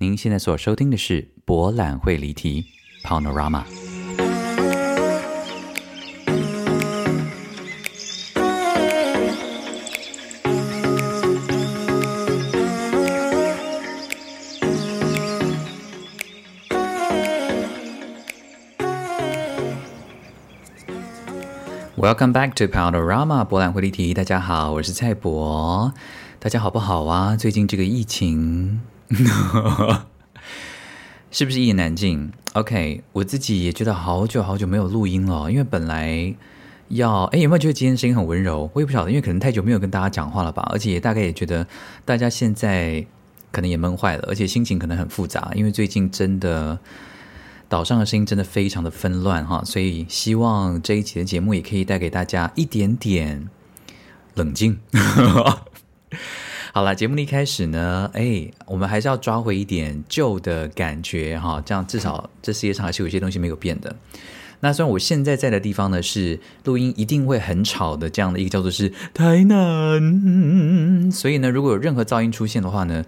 [0.00, 2.66] 您现在所收听的是博览会离题
[3.02, 3.64] Panorama。
[21.96, 24.14] Welcome back to Panorama 博览会离题。
[24.14, 25.92] 大家好，我是蔡博。
[26.38, 27.34] 大家好不好啊？
[27.34, 28.80] 最近这个疫情
[31.30, 36.34] 是不是一言难尽？OK，我自己也觉得好久好久没有录音了，因为本来
[36.88, 38.70] 要哎，有没有觉得今天声音很温柔？
[38.74, 41.66] 我也不晓得，因为可能太久没有跟大家讲话了吧，而且也大概也觉得
[42.04, 43.06] 大家现在
[43.50, 46.78] 可能也闷坏了，而且心情可能很复杂，因为最近真的。
[47.70, 53.46] 岛上的声音真的非常的纷乱哈，所以希望这一集的节目也可以带给大家一点点
[54.36, 54.78] 冷静。
[56.72, 63.96] 好了，节目的一开始呢，哎，我们还是要抓回一点旧的感觉哈，这样至少这世界上还是有些东西没有变的。
[64.60, 73.04] 那虽然我现在在的地方呢是录音一定会很吵的这样的一个叫做是台南，所以呢，如果有任何噪音出现的话呢，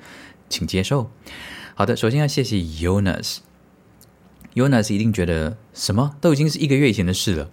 [0.49, 1.11] 请接受。
[1.75, 7.51] 好的，首先要谢谢 Jonas，Jonas 一定觉得什么都已经是一个月以前的事了，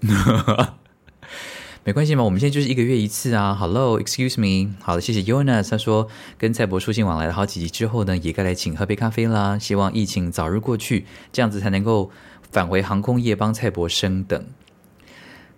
[1.87, 3.55] 没关系嘛，我们现在就是一个月一次啊。
[3.55, 5.69] Hello，excuse me，好的，谢谢 Yonas。
[5.69, 9.57] 他说跟蔡博书信往来了好几集之后呢，也该来请喝杯咖啡啦。
[9.57, 12.11] 希望疫情早日过去，这样子才能够
[12.51, 14.47] 返回航空业帮蔡博升等。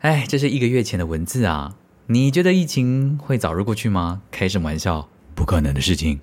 [0.02, 1.74] 哎，这是一个月前的文字啊，
[2.06, 4.22] 你觉得疫情会早日过去吗？
[4.30, 6.20] 开什么玩笑，不可能的事情。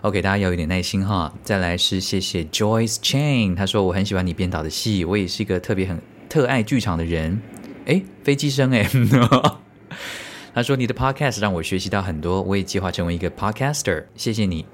[0.00, 1.32] OK，大家要有点耐心哈。
[1.44, 7.40] 再来是谢谢 Joyce Chain，他说我很喜欢你编导的戏，我也是一个特别很特爱剧场的人。
[7.86, 8.84] 哎，飞机声哎，
[10.52, 14.66] 他说你的 Podcast 让我学习到很多，我也计划成为一个 Podcaster，谢谢你。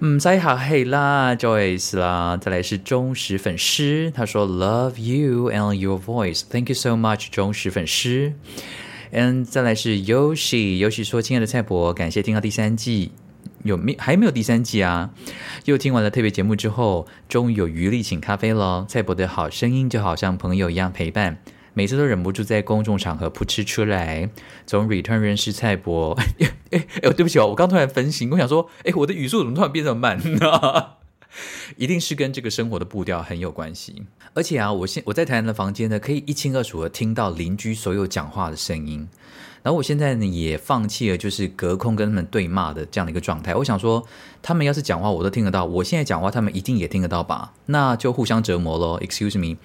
[0.00, 2.36] 嗯，再好嘿啦，Joyce 啦。
[2.40, 8.32] 再来是忠实粉丝，他说 Love you and your voice，Thank you so much，忠实粉丝。
[9.12, 13.12] 嗯，再来是 Yoshi，Yoshi 说亲爱的蔡博，感谢听到第三季。
[13.62, 15.10] 有没还没有第三季啊？
[15.66, 18.86] 又听完了特别节目之后，终于有余力请咖啡了。
[18.88, 21.36] 蔡博的好声音就好像朋友一样陪伴，
[21.80, 24.28] 每次都忍不住在公众场合扑哧出来。
[24.66, 26.26] 从 Return 认识蔡博，哎
[26.72, 30.20] 哎哎，对不起哦，我刚突然分心，我想说，哎，我的语速怎么突然变这么慢？
[31.78, 34.02] 一定是跟这个生活的步调很有关系。
[34.34, 39.08] 而且啊，我现我在台南的房间呢，可以一清二楚的听到邻居所有讲话的声音。
[39.62, 43.54] 然后我现在呢也放弃了，就是隔空跟他们对骂的这样的一个状态。
[43.54, 44.06] 我想说，
[44.40, 47.52] 他们要是讲话我都听得到，我现在讲话他们一定也听得到吧？
[47.66, 48.98] 那就互相折磨喽。
[49.00, 49.58] Excuse me。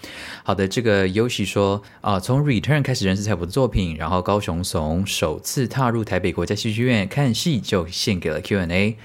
[0.43, 8.97] 好的，这个 Yoshi 说啊，从 Return 开始认识蔡博的作品，然后高雄从首次踏入台北国家戏剧院看戏就献给了 Q&A。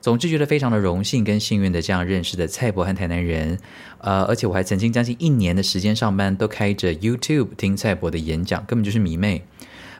[0.00, 3.58] 总之觉得非常的荣幸跟幸运的这样认识的蔡博和台南人。
[3.98, 9.42] 呃，而且我还曾经将近一年的时间上班都开着 YouTube 听蔡博的演讲，根本就是迷妹。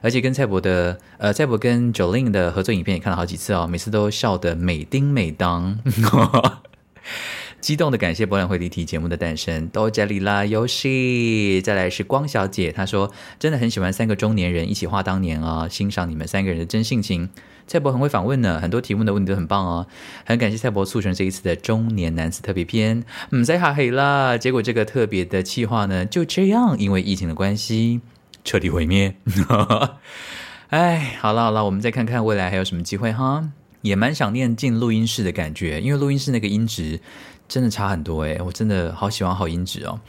[0.01, 5.79] 而且跟蔡博的，呃，蔡博跟 Jolin 的合作影片也看了好几次哦，每次都笑得美丁美当，
[7.59, 11.59] 激动的感谢博览会立体节目的诞生，多谢里拉游戏。
[11.61, 17.29] 再来是光小姐，她说真的很喜欢三个中年人一起画当年啊，欣赏你们三个人的真性情。
[17.65, 19.87] 蔡博很会访问呢，很多题目的问题都很棒哦，
[20.25, 23.03] 很感谢蔡博促成这一次的中年男子特别篇。
[23.31, 27.99] 嗯，再哈黑啦，结果这个特别的计划呢，就这样因为疫情的关系。
[28.47, 29.13] 彻底毁灭，
[30.71, 33.51] 哎，好了好了，我们再看看未来还有什么机会哈。
[33.81, 37.01] 也蛮想念进录音室的感觉，因为录音室那个音质
[37.49, 39.99] 真的差很多哎，我真的好喜欢好音质哦。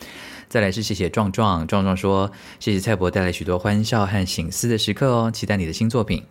[0.48, 6.24] 再来是谢谢壮壮，壮壮说谢谢蔡博带来许多欢笑和醒思的时刻哦，期待你的新作品。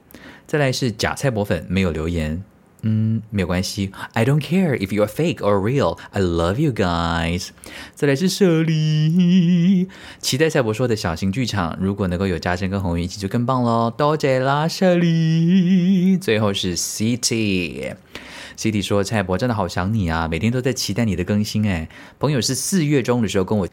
[0.47, 2.41] 再来是假蔡博粉没有留言。
[2.83, 3.91] 嗯，没有关系。
[4.13, 5.97] I don't care if you are fake or real.
[6.11, 7.49] I love you guys。
[7.95, 9.87] 再来是舍利，
[10.21, 13.89] 期待赛博说的小型剧场，如果能够有嘉珍跟红云一起就更棒喽。
[13.89, 16.17] 多谢啦，舍利。
[16.17, 21.89] 最后是 City，City 说蔡博真的好想你啊，每天都在期待你的更新哎。
[22.19, 23.67] 朋友是四月中的时候跟我，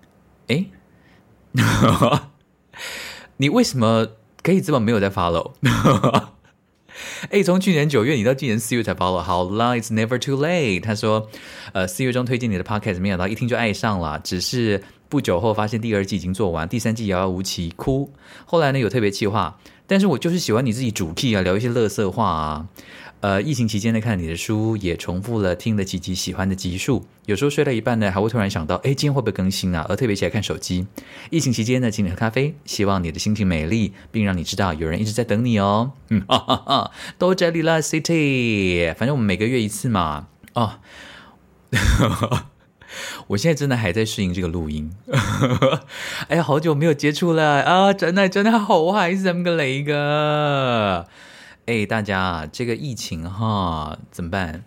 [0.49, 0.65] 哎，
[3.37, 4.09] 你为什么
[4.43, 5.53] 可以这么没有在 follow？
[7.31, 10.83] 哎，从去年九月你到今年四月才 follow，好啦，It's never too late。
[10.83, 11.29] 他说，
[11.73, 18.13] 呃，四月中推荐你的 podcast，没想到一听就爱上了，只是不久后发现第二季已经做完，第三季遥遥无期，哭。
[18.45, 22.67] 后来呢，有特别企划，但是我就是喜欢你自己主 key 啊，聊一些乐色话啊。
[23.25, 29.87] 呃，疫情期间呢，看你的书也重复了听了几集喜欢的集数，有时候睡到一半呢，还会突然想到，哎，今天会不会更新啊？
[29.89, 30.87] 而特别起来看手机。
[31.31, 35.93] 疫情期间呢，请你喝咖啡，希望你的心情美丽，并让你知道有人一直在等你哦。
[36.11, 38.95] 嗯，哈哈哈，都这里了，City。
[38.95, 40.27] 反正我们每个月一次嘛。
[40.53, 40.81] 哦，
[43.29, 44.93] 我现在真的还在适应这个录音。
[46.29, 47.95] 哎呀，好久没有接触了啊！
[47.95, 51.07] 真的真的好害什么个雷哥？
[51.67, 54.63] 哎，大家，这个疫情哈怎么办？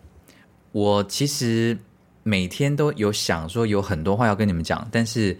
[0.71, 1.77] 我其实
[2.23, 5.37] 每天都有想说有很多话要跟你们讲，但是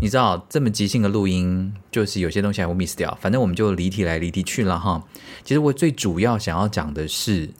[0.00, 3.16] 你知道这么即兴的录音，就是有些东西还会 miss 掉。
[3.20, 5.04] 反正我们就离题来离题去了哈。
[5.44, 7.50] 其实我最主要想要讲的是，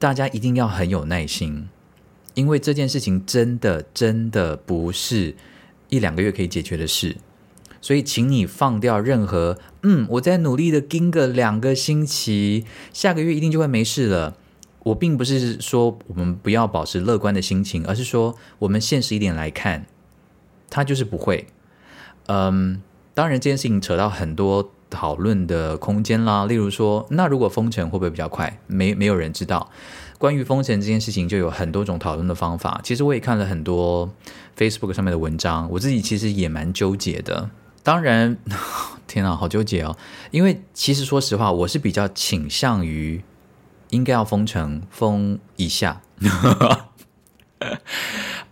[0.00, 1.68] 大家一定要很有耐心。
[2.34, 5.32] 因为这件事情真的真的不是
[5.88, 7.16] 一两个月可以解决的事，
[7.84, 12.64] 所以请你放掉任何嗯，我在努力的盯个两个星期，
[12.94, 14.38] 下个月一定就会没事了。
[14.84, 19.84] 我并不是说我们不要保持乐观的心情，而是说我们现实一点来看，
[20.70, 21.46] 它就是不会。
[22.28, 22.80] 嗯，
[23.12, 28.58] 当然这件事情扯到很多讨论的空间啦，例如说，那如果封城会不会比较快？
[28.66, 29.70] 没没有人知道。
[30.16, 32.80] 关于封城这件事情，就有很多种讨论的方法。
[32.82, 34.10] 其实我也看了很多
[34.56, 37.50] Facebook 上面的文章，我自己其实也蛮纠结的。
[37.84, 38.36] 当然，
[39.06, 39.96] 天啊，好纠结哦！
[40.32, 43.22] 因为其实说实话，我是比较倾向于
[43.90, 46.02] 应该要封城封一下。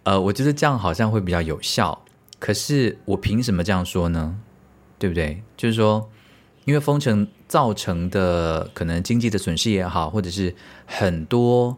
[0.04, 2.04] 呃，我觉得这样好像会比较有效。
[2.38, 4.38] 可是我凭什么这样说呢？
[5.00, 5.42] 对不对？
[5.56, 6.08] 就是说。
[6.64, 10.54] 因为封城造成的可能经济的损失也好，或者是
[10.86, 11.76] 很多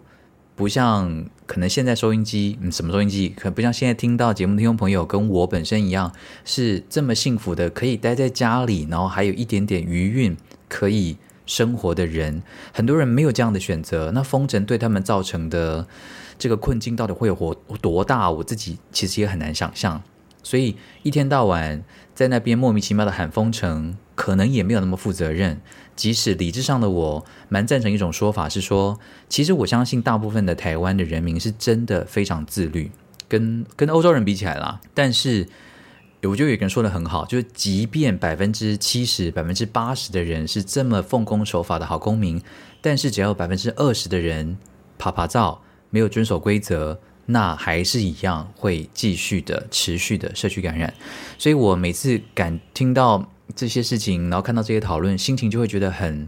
[0.54, 6.12] 不像可能现在收音机，嗯，什么收音机，可不像现在听到节目听众朋友跟我本身一样，
[6.44, 10.36] 是这么幸福的，可以待在家里，然后还有一点点余韵
[10.68, 12.42] 可以生活的人，
[12.72, 14.10] 很多人没有这样的选择。
[14.12, 15.86] 那封城对他们造成的
[16.38, 18.30] 这个困境到底会有多大？
[18.30, 20.02] 我自己其实也很难想象。
[20.42, 21.82] 所以一天到晚
[22.14, 23.96] 在那边莫名其妙的喊封城。
[24.16, 25.60] 可能也没有那么负责任。
[25.96, 28.98] 即使理智上的我蛮赞成一种说法，是说，
[29.28, 32.90] 其实我相信大部分的台湾的人民是真的非常自律，
[33.28, 34.80] 跟跟欧洲人比起来啦。
[34.92, 35.46] 但是，
[36.22, 42.42] 我就有个人说的很好，就是即便百分之七十、百分之八十的人是这么奉公守法的好公民，
[42.80, 44.58] 但是只要百分之二十的人
[44.98, 50.92] 爬爬照，没有遵守规则，那还是一样会继续的、持续的社区感染。
[51.38, 53.30] 所以我每次感听到。
[53.54, 56.26] 这些事情，然后看到这些讨论，心情就会觉得很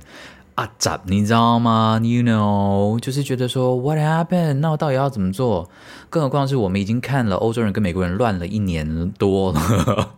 [0.55, 4.55] 啊杂，你知道吗？You know，就是觉得说 What happened？
[4.55, 5.69] 那我到底要怎么做？
[6.09, 10.15] 更何况是我们已经看了欧洲人跟美国人乱了一年多了，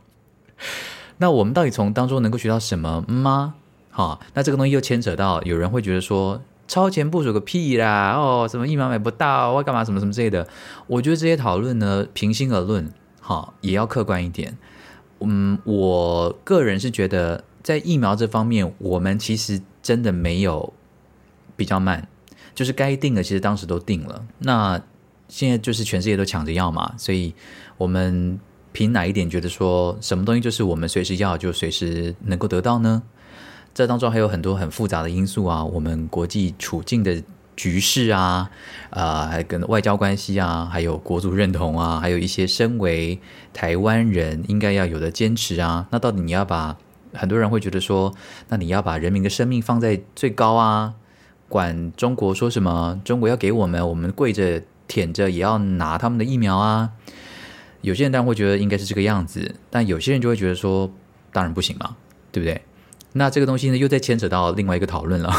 [1.18, 3.54] 那我们到底从当中能够学到什么吗？
[3.90, 8.12] 好，那这个东西又牵扯到有人会觉得说超前部署个屁啦！
[8.16, 10.46] 哦，什么疫苗买不到，我干嘛什么什么之类的？
[10.86, 14.56] 我觉得这些讨论呢，平心而论，好，也要客观一点。
[15.20, 20.72] 嗯，我个人是觉得，在疫苗这方面，我们其实真的没有
[21.56, 22.08] 比较慢，
[22.54, 24.24] 就是该定的，其实当时都定了。
[24.38, 24.80] 那
[25.28, 27.34] 现在就是全世界都抢着要嘛，所以
[27.76, 28.38] 我们
[28.72, 33.02] 凭哪一点觉得说什么东西就是我们随时要就随时能够得到呢？
[33.74, 37.22] 这当中还有很多很复杂的因素啊，我们国际处境的。
[37.58, 38.48] 局势啊，
[38.90, 43.18] 啊，还跟外交关系啊，还有国族认同啊，还有一些身为
[43.52, 45.88] 台湾人应该要有的坚持啊。
[45.90, 46.78] 那到底你要把
[47.12, 48.14] 很多人会觉得说，
[48.48, 50.94] 那你要把人民的生命放在最高啊？
[51.48, 53.00] 管中国说什么？
[53.04, 56.92] 中国要给我们，我们跪着舔着也要拿他们的疫苗啊？
[57.80, 60.88] 有些人当然会觉得应该是这个样子，但有些人就会觉得说，
[61.32, 61.96] 当然不行嘛，
[62.30, 62.62] 对不对？
[63.18, 65.30] 那这个东西呢，又在牵扯到另外一个讨论了，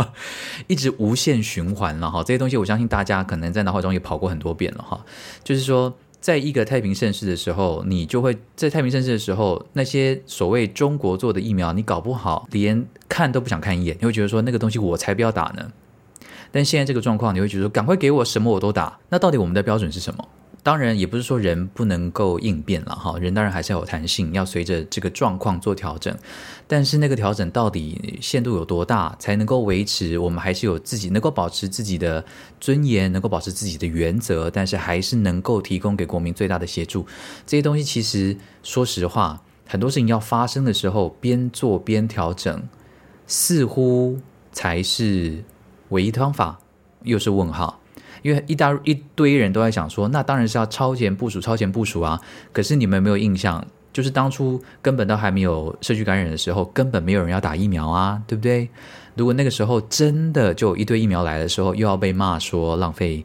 [0.68, 2.22] 一直无限循环了哈。
[2.22, 5.04] 这些东西，我相信大家可能在脑海中也跑过很多遍了哈。
[5.44, 15.70] 就是说，在一个太平盛世的时候，你就会在太平盛世的时候，那些所谓中国做的疫苗，你搞不好连看都不想看一眼，你会觉得说那个东西我才不要打呢。
[16.52, 18.98] 但现在这个状况，你会觉得说赶快给我什么我都打。
[19.10, 20.28] 那到底我们的标准是什么？
[20.66, 26.12] 当然，也不是说人不能够应变了哈，人当然还是要有弹性，要随着这个状况做调整。
[26.66, 32.24] 但是那个调整到底限度有多大，才能够维持我们还是有自己能够保持自己的
[32.60, 37.06] 尊严，能够保持自己的原则，但是还是能够提供给国民最大的协助。
[37.46, 42.60] 这些东西其实说实话，很多事情要发生的时候，边做边调整，
[43.28, 44.18] 似乎
[44.50, 45.44] 才是
[45.90, 46.58] 唯一的方法，
[47.04, 47.78] 又是问号。
[48.26, 52.20] 因为一大一堆人都在想说，那当然是要超前部署、超前部署啊！
[52.52, 58.68] 可是你们有没有印象，就是当初根本都还没有社区感染的时候，根本没有人要打疫苗啊，对不对？
[59.14, 63.24] 如果那个时候真的就一堆疫苗来的时候，又要被骂说浪费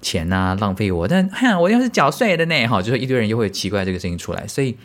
[0.00, 4.78] 钱呐，浪费我，但哼，我要是缴税的呢，哈，就是一堆人又会奇怪这个声音出来，所以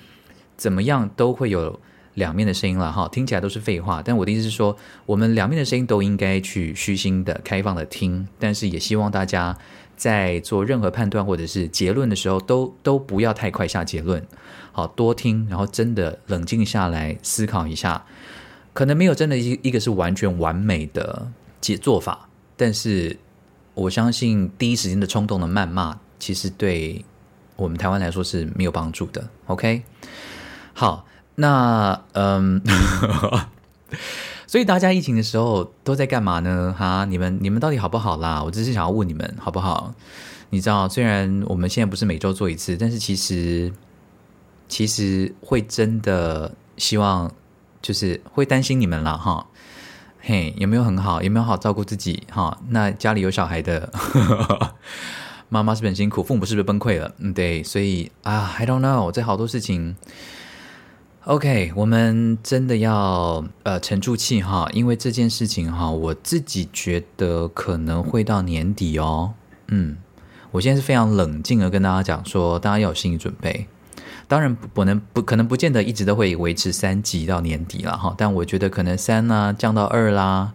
[0.57, 1.79] 怎么样都会有。
[2.17, 9.55] 两面的声音了哈，听起来都是废话，但我的意思是说，我们两面的声音都应该去虚心的、开放的听，但是也希望大家
[9.95, 14.25] 在做任何判断或者是结论的时候，都都不要太快下结论。
[14.71, 18.03] 好多听，然后真的冷静下来思考一下，
[18.73, 21.31] 可能没有真的一一个是完全完美的
[21.61, 23.17] 解做法，但是
[23.75, 27.05] 我相信第一时间的冲动的谩骂，其实对
[27.55, 29.27] 我们台湾来说是没有帮助的。
[29.45, 29.83] OK，
[30.73, 31.06] 好，
[31.37, 32.61] 那嗯。
[34.49, 36.73] 所以大家疫情的时候都在干嘛呢？
[36.77, 38.41] 哈，你们你们到底好不好啦？
[38.41, 39.93] 我只是想要问你们好不好？
[40.51, 43.73] 你知道，虽然我们现在不是每周做一次，但是其实
[44.69, 47.29] 其实会真的希望，
[47.81, 49.47] 就是会担心你们了哈。
[50.21, 51.21] 嘿，有没有很好？
[51.21, 52.23] 有没有好照顾自己？
[52.31, 53.91] 哈，那家里有小孩的
[55.49, 56.23] 妈妈是不是很辛苦？
[56.23, 57.13] 父母是不是崩溃了？
[57.17, 59.97] 嗯，对，所以啊，I don't know，这好多事情。
[61.27, 69.33] OK，我们真的要呃沉住气哈，因为这件事情哈，我自己觉得可能会到年底哦。
[69.67, 69.97] 嗯，
[70.51, 73.67] 我现在是非常冷静的跟大家讲说，大家要有心理准备。
[74.29, 80.53] 当然不能不可能不见得一直都会维持三级到年底了哈，但我觉得可能三呢降到二啦，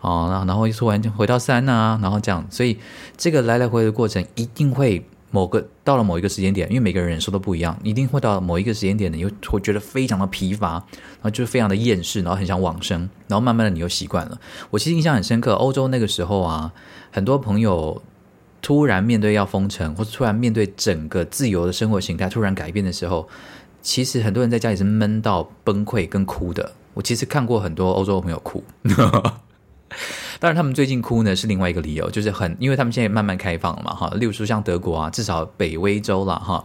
[0.00, 2.80] 哦，然后突然回到三啊，然后这样，所以
[3.16, 5.06] 这个来来回回的过程一定会。
[5.30, 14.40] 某个到了某一个时间点，因为每个人忍受都不一样，一定会到某一个时间点，你又会觉得非常的疲乏，然后就是非常的厌世，然后很想往生，然后慢慢的你又习惯了。
[14.70, 16.72] 我其实印象很深刻，欧洲那个时候啊，
[17.10, 18.02] 很多朋友
[18.60, 23.28] 突然面对要封城，或者突然面对整个自由的生活形态突然改变的时候，
[23.80, 26.72] 其实很多人在家里是闷到崩溃跟哭的。
[26.92, 28.62] 我其实看过很多欧洲的朋友哭。
[30.40, 36.64] 当然，他们最近哭呢是另外一个理由，就是很因为他们现在慢慢开放了嘛，哈，例如说像德国啊，至少北威州了哈，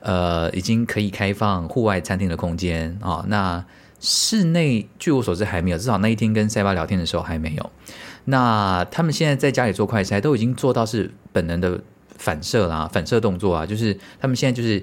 [0.00, 3.24] 呃，已经可以开放户外餐厅的空间啊。
[3.28, 3.64] 那
[4.00, 7.70] 室内据我所知还没有，至少那一天跟塞巴聊天的时候还没有。
[8.24, 11.80] 那他们现在在家里做快筛，都已经做到是本能的
[12.16, 14.82] 反射啦，反射动作啊，就是他们现在就是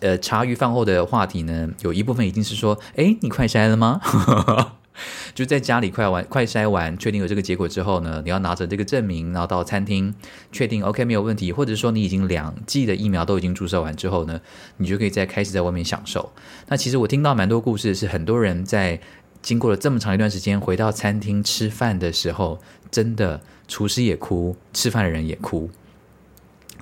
[0.00, 4.00] 呃茶余饭后的话题呢，有一部分已经是说，哎，你快筛了吗？
[5.34, 10.14] 就在家里快完快筛完，确定有这个结果之后呢，你要拿着这个证明，然后到餐厅
[10.50, 14.40] 确定 OK 没有问题，或者说你已经两剂的疫苗都已经注射完之后呢，
[14.78, 16.32] 你就可以再开始在外面享受。
[16.68, 19.00] 那其实我听到蛮多故事，是很多人在
[19.42, 22.60] 经过了这么长一段时间回到餐厅吃饭的时候，
[22.90, 25.70] 真的厨师也哭，吃饭的人也哭，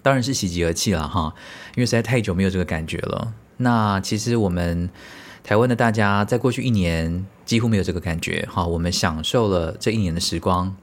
[0.03, 1.35] 当然是喜极而泣了哈，
[1.77, 3.35] 因为实在太久没有这个感觉了。
[3.57, 4.89] 那其实我们。
[5.47, 10.75] 台湾的大家在过去一年几乎没有这个感觉，哈，我们享受了这一年的时光。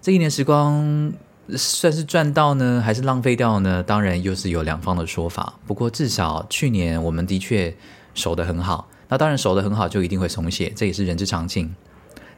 [0.00, 1.12] 这一年时光
[1.56, 3.82] 算是赚到呢，还是浪费掉呢？
[3.82, 5.54] 当然又是有两方的说法。
[5.66, 7.74] 不过至少去年我们的确
[8.14, 8.88] 守得很好。
[9.08, 11.74] 那当然守得很好就一定会松懈，这也是人之常情。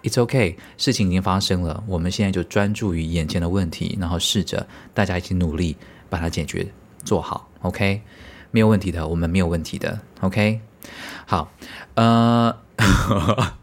[0.03, 5.77] It's OK，事情已经发生了，我们现在就专注于眼前的问题，然后试着大家一起努力
[6.11, 6.67] 把它解决
[7.05, 7.49] 做好。
[7.63, 8.03] OK，
[8.51, 9.99] 没有问题的，我们没有问题的。
[10.21, 10.61] OK。
[11.25, 11.51] 好，
[11.95, 12.55] 呃，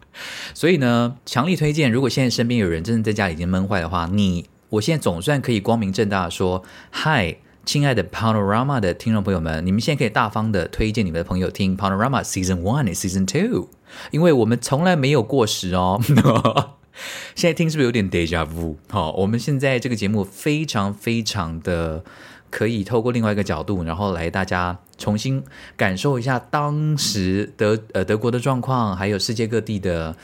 [0.54, 13.68] 所以呢，强力推荐，如果现在身边有人真的在家里已经闷坏的话，你，我现在总算可以光明正大的说，嗨，亲爱的 Panorama 的听众朋友们，你们现在可以大方的推荐你们的朋友听 Panorama Season One Season Two，
[14.10, 16.00] 因为我们从来没有过时哦。
[17.34, 18.76] 现在听是不是有点 Deja Vu？
[18.90, 22.04] 好，我们现在这个节目非常非常的。
[22.52, 25.42] 可以透过另外一个角度，然后来大家重新
[25.74, 30.14] 感受一下当时德呃德国的状况，还有世界各地的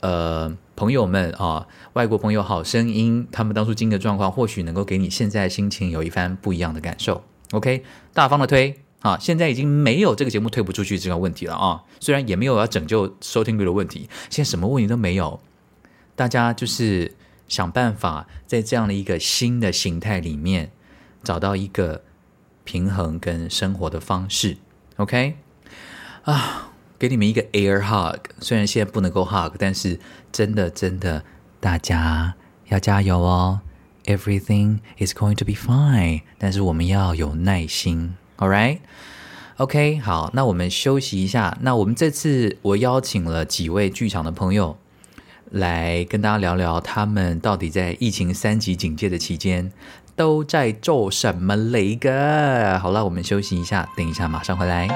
[0.00, 7.22] 呃朋友们啊，外国朋友好声音，他们当初经历的状况，或许能够给你现在心情有一番不一样的感受。
[7.52, 15.38] OK，大方的推啊，现在已经没有这个节目推不出去这个问题了啊，虽然也没有要拯救收听率的问题，现在什么问题都没有，
[16.16, 17.14] 大家就是
[17.46, 20.70] 想办法在这样的一个新的形态里面。
[21.24, 22.02] 找到一个
[22.64, 24.58] 平衡跟生活的方式
[24.96, 25.36] ，OK
[26.24, 28.20] 啊，给你们一个 air hug。
[28.40, 29.98] 虽然现在不能够 hug，但是
[30.30, 31.24] 真的真的，
[31.58, 32.34] 大家
[32.68, 33.60] 要加油哦。
[34.04, 36.20] Everything is going to be fine。
[36.38, 41.56] 但是我们要有耐心，All right？OK，好，那我们休息一下。
[41.62, 44.76] 那我们这次我邀请了几位剧场的朋友
[45.50, 49.72] 来跟大家聊聊，他们到底在疫情三级警戒的期间。
[50.16, 52.78] 都在做什么雷个？
[52.78, 54.88] 好了，我们休息一下，等一下马上回来。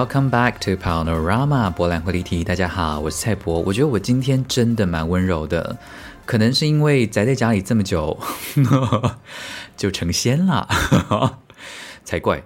[0.00, 2.42] Welcome back to Panorama 博览会离题。
[2.42, 3.60] 大家好，我是蔡博。
[3.60, 5.76] 我觉得我今天真的蛮温柔的，
[6.24, 8.18] 可能是因为宅在家里这么久，
[9.76, 10.66] 就成仙了，
[12.02, 12.42] 才怪。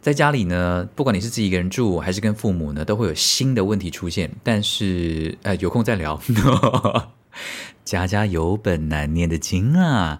[0.00, 4.32] 在家里呢，不管你是自己一个人住，还是跟父母呢，都会有新的问题出现。
[4.42, 6.20] 但是，呃，有空再聊。
[7.84, 10.18] 家家有本难念的经啊。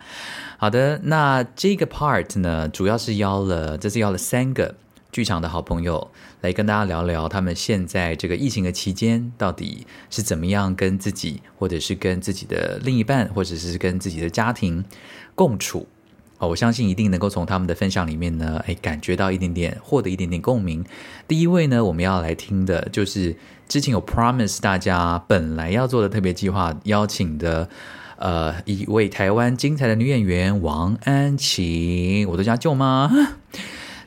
[0.58, 4.76] 好的，那这个 part 呢，主要是邀了，这次邀了三个。
[5.18, 14.84] 剧场的好朋友来跟大家聊聊，他们现在这个疫情的期间到底是怎么样跟自己，或者是跟自己的另一半，或者是跟自己的家庭
[15.34, 15.88] 共处。
[16.38, 20.84] 哦，我相信一定能够从他们的分享里面呢，哎，感觉到一点点，获得一点点共鸣。
[21.26, 23.34] 第一位呢，我们要来听的就是
[23.66, 27.68] 之前有 promise 大家本来要做的特别计划，邀请的
[28.18, 33.10] 呃一位台湾精彩的女演员王安琪，我的家舅妈。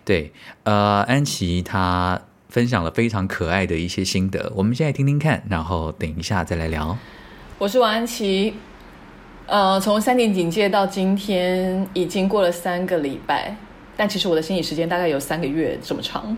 [0.03, 0.31] 对，
[0.63, 6.97] 呃，安琪她分享了非常可爱的一些心得，我们现在听听看，然后等一下再来聊。
[7.59, 8.55] 我是王安琪，
[9.45, 13.55] 呃，从三点警戒到今天已经过了三个礼拜，
[13.95, 16.35] 但其实我的心理时间大概有三个月这么长，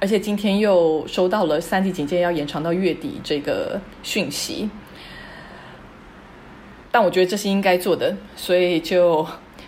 [0.00, 4.68] 而且今天又收到了三级警戒要延长到月底这个讯息，
[6.90, 9.24] 但我觉得这是应该做的，所以就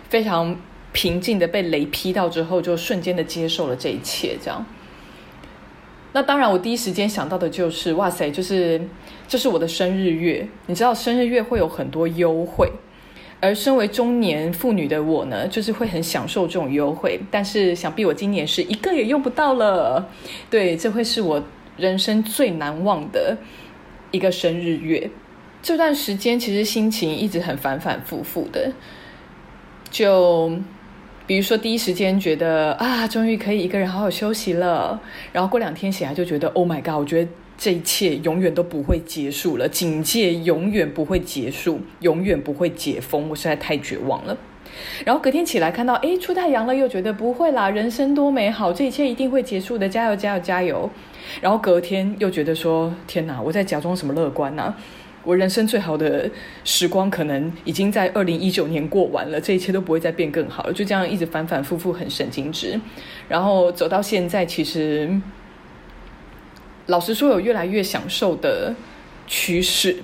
[0.09, 0.55] 非常。
[0.91, 4.65] 平静的被雷劈到之后，就瞬间的接受了这一切，这样。
[6.11, 8.81] 那当然，我第一时间想到的就是，哇塞，就是
[9.27, 12.71] 这是我的生日月，你知道，生日月会有很多优惠，
[13.39, 17.19] 而身为中年妇女的我呢，就是会很享受这种优惠。
[17.29, 20.09] 但是，想必我今年是一个也用不到了，
[20.49, 21.43] 对，这会是我
[21.77, 23.37] 人生最难忘的
[24.09, 25.11] 一个生日月。
[25.61, 28.73] 这段时间其实心情一直很反反复复的，
[29.91, 30.59] 就。
[31.29, 34.99] 比如说，第一时间觉得啊，终于可以一个人好好休息了。
[35.31, 36.95] 然后过两天醒来就觉得，Oh my god！
[36.95, 43.29] 我觉得这一切永远都不会结束了，警戒永远不会结束，永远不会解封。
[43.29, 44.35] 我实在太绝望了。
[45.05, 50.89] 然后隔天起来看到，哎，出太阳了，又觉得不会啦，人生多美好，这一切一定会结束的，加油，加油，加油！
[51.41, 54.73] 然后隔天又觉得说，天哪，我在假装什么乐观呢？
[55.23, 56.29] 我人生最好的
[56.63, 60.73] 时光可能已经在二零一九年过完了，这一切都不会再变更好了。
[60.73, 62.79] 就这样一直反反复复，很神经质。
[63.27, 65.21] 然后走到现在，其实
[66.87, 68.73] 老实说，有越来越享受的
[69.27, 69.97] 趋势。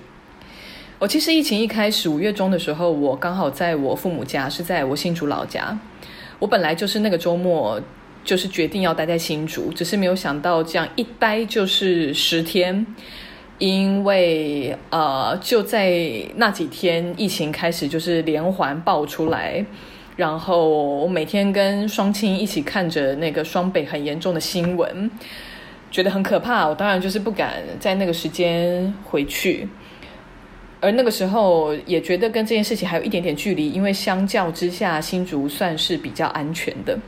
[0.99, 5.77] 我其实疫情一开始五月中的时候，我刚好在我父母家，是在我新竹老家。
[6.39, 7.81] 我本来就是那个周末
[8.23, 12.85] 就是决定要待在新竹，只是没有想到这样一待就是十天。
[13.57, 15.93] 因为呃，就在
[16.35, 19.65] 那几天，疫情开始就是连环爆出来，
[20.17, 25.09] 然后我每天跟双亲一起看着那个双北很严重的新闻，
[25.89, 26.67] 觉得很可怕。
[26.67, 29.67] 我当然就是不敢在那个时间回去，
[30.81, 36.99] 而那个时候也觉得跟这件事情还有一点点距离，因为相较之下，新竹算是比较安全的。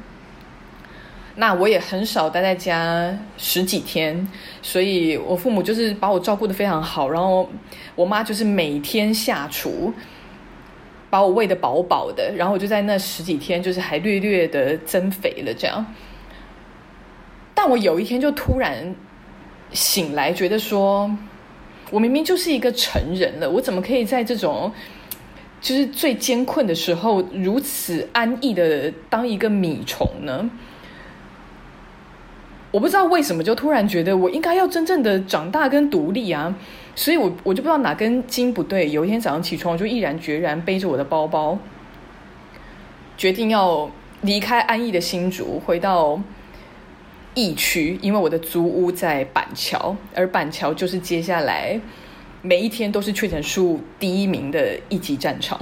[1.40, 4.28] 那我也很少待在家十几天，
[4.64, 7.48] 所以我父母就是把我照顾的非常好，然后
[7.96, 9.94] 我妈就是每天下厨，
[11.12, 15.86] 把我喂的饱饱的，然后我就在那十几天就是还略略的增肥了这样。
[17.54, 18.96] 但我有一天就突然
[19.72, 21.16] 醒来，觉得说，
[21.92, 24.72] 我明明就是一个成人了，我怎么可以在这种
[25.62, 30.50] 就是最艰困的时候如此安逸的当一个米虫呢？
[32.72, 36.54] 我不知道为什么就突然觉得我应该要真正的长大跟独立啊，
[36.96, 38.90] 所以我我就不知道哪根筋不对。
[38.90, 41.58] 有一天早上起床，我就毅然决然背着我的包包，
[43.18, 43.90] 决定要
[44.22, 46.22] 离开安逸的新竹，回到
[47.34, 51.80] 疫区，因为我的租屋在板桥，而板桥就是接下来
[52.42, 55.58] 每一天都是确诊数第一名的一级战场。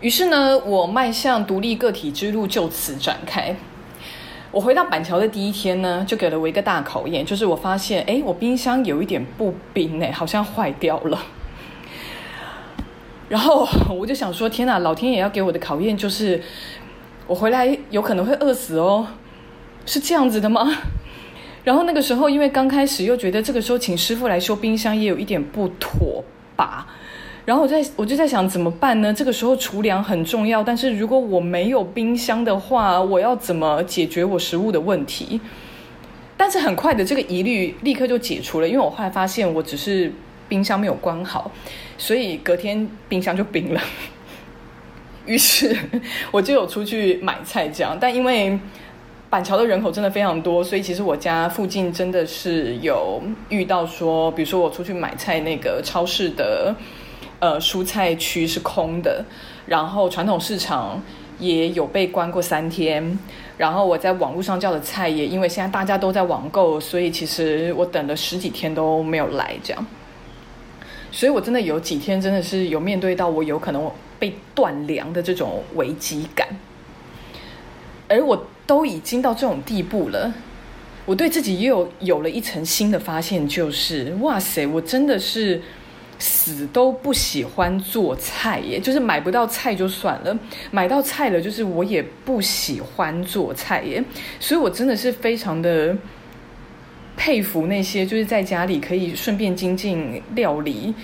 [0.00, 3.54] 于是呢，我迈向独立个体之路就此展开。
[4.52, 11.20] 我回到板桥的第一天呢，就给了我一个大考验，就是我发现，哎，我冰箱有一点不冰，哎，好像坏掉了。
[13.28, 16.40] 然后我就想说，天哪，老天爷要给我的考验就是，
[17.26, 19.08] 我回来有可能会饿死哦，
[19.84, 20.70] 是这样子的吗？
[21.64, 26.86] 然后那个时候，因为刚开始又觉得这个时候请师傅来修冰箱也有一点不妥吧。
[27.46, 29.14] 然后我在我就在想怎么办呢？
[29.14, 35.40] 这个时候储粮很重要，但是如果我没有冰箱的话，我要怎么解决我食物的问题？
[36.36, 40.12] 但是很快的这个疑虑立刻就解除了，因为我后来发现我只是
[40.48, 41.50] 冰箱没有关好，
[41.96, 43.80] 所以隔天冰箱就冰了。
[45.24, 45.74] 于是
[46.32, 48.58] 我就有出去买菜这样，但因为
[49.30, 56.74] 板桥的人口真的非常多，所以其实我家附近真的是有遇到说，比如说我出去买菜，那个超市的
[57.38, 59.24] 呃蔬菜区是空的，
[59.66, 61.02] 然后传统市场
[61.38, 63.18] 也有被关过三天，
[63.58, 69.86] 然后我在网络上叫的菜也因为现在大家都在网购，所以其实我等了十几天都没有来，这样。
[71.12, 76.46] 所以我真的有几天真的是有面对到我有可能被断粮的这种危机感，
[78.08, 80.34] 而我都已经到这种地步了，
[81.06, 85.62] 我对自己又有有了一层新的发现，就是哇塞，我真的是
[86.18, 90.38] 死都不喜欢做菜耶，就是买不到菜就算了，
[90.70, 94.02] 买到菜了就是我也不喜欢做菜耶，
[94.40, 95.96] 所以我真的是非常的。
[97.18, 100.94] 佩服那些就是在家里可以顺便精进料理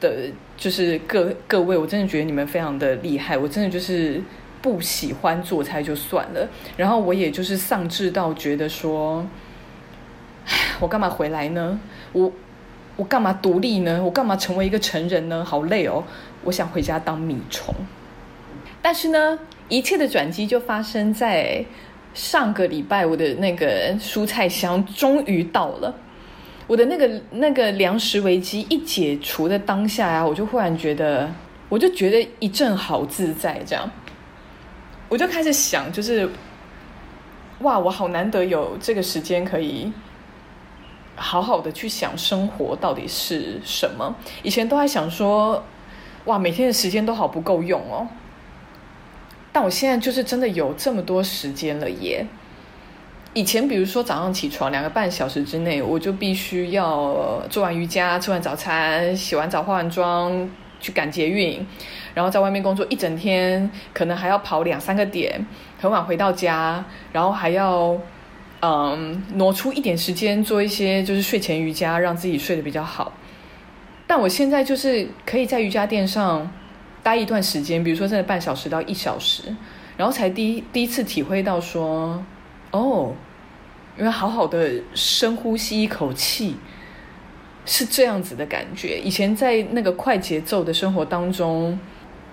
[0.00, 3.38] 的，就是各各位，我真的觉得你们非常的厉害。
[3.38, 4.20] 我真的就是
[4.60, 9.24] 不喜欢做菜就算了，然后我也就是丧志到觉得说，
[10.80, 11.78] 我干嘛回来呢？
[12.12, 12.32] 我
[12.98, 14.02] 我干嘛独立呢？
[14.04, 15.42] 我干嘛成为一个成人呢？
[15.42, 16.04] 好累哦！
[16.44, 17.74] 我想回家当米虫。
[18.82, 19.38] 但是呢，
[19.70, 21.64] 一切的转机就发生在。
[22.14, 25.94] 上个礼拜，我的那个蔬菜箱终于到了。
[26.66, 31.30] 我的那个那个粮食危机一解除的当下呀，我就忽然觉得，
[31.68, 33.60] 我就觉得一阵好自在。
[33.64, 33.88] 这样，
[35.08, 36.28] 我就开始想，就是
[37.60, 39.92] 哇，我好难得有这个时间可以
[41.18, 44.14] 好好的去想生活到底是什么。
[44.42, 45.62] 以前都在想说，
[46.24, 48.06] 哇，每天的时间都好不够用哦。
[49.52, 52.26] 但我现在就是真的有这么多时间了耶！
[53.34, 60.48] 以前比如说早上起床两个半小时之内，我就必须要做完瑜伽、吃完早餐、洗完澡、化完妆
[60.80, 61.66] 去赶捷运，
[62.14, 65.44] 然后在外面工作一整天，可能还要跑两三个点，
[65.78, 67.96] 很晚回到家，然后还要
[68.60, 73.12] 嗯挪出一点时间做一些就是睡前瑜伽，让自己睡得比较好。
[74.06, 76.50] 但我现在就是可以在瑜伽垫上。
[77.00, 79.44] 待一段时间，比如说真的半小时到一小时，
[79.96, 82.22] 然后才第一第一次体会到说，
[82.72, 83.14] 哦，
[83.96, 86.56] 原来好好的深呼吸一口气
[87.64, 88.98] 是这样子的感觉。
[88.98, 91.78] 以前在那个快节奏的生活当中，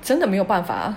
[0.01, 0.93] 真的没有办法。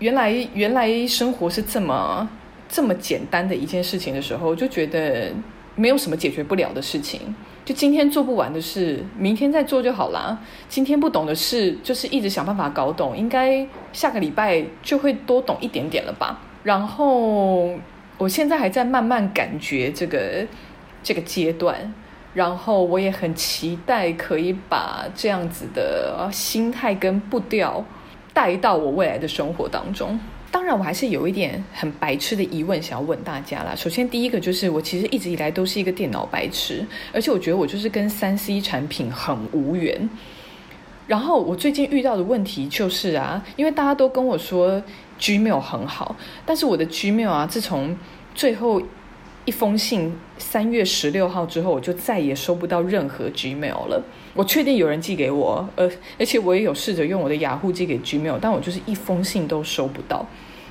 [0.00, 2.28] 原来原来生活是这么
[2.72, 5.30] 这么简单的一件事情的时候，就觉得
[5.76, 7.20] 没有什么解决不了的事情。
[7.66, 10.38] 就今天做不完的事，明天再做就好啦。
[10.70, 13.14] 今天不懂的事，就是一直想办法搞懂。
[13.14, 16.40] 应该下个礼拜就会多懂一点点了吧。
[16.62, 17.74] 然后
[18.16, 20.46] 我现在还在慢慢感觉这个
[21.02, 21.92] 这个阶段，
[22.32, 27.84] 然后我也很期待可以把这样子的心态跟步调
[28.32, 30.18] 带到我未来的生活当中。
[30.52, 33.74] 当然，我还是有一点很白痴的疑问想要问大家啦。
[33.74, 40.08] 首先，第一个就是我其实一直以来都是一个电脑白痴，而且我觉得我就是跟三 C 产品很无缘。
[41.06, 44.80] 然后我最近遇到的问题就是啊，因为大家都跟我说
[45.18, 47.96] Gmail 很好，但是我的 Gmail 啊，自从
[48.34, 48.80] 最后
[49.46, 54.02] 一封信三月十六号之后，我就再也收不到任何 Gmail 了。
[54.34, 60.24] 我确定有人寄给我，呃，而且我也有试着用我的雅虎寄给 Gmail，但我就是一封信都收不到。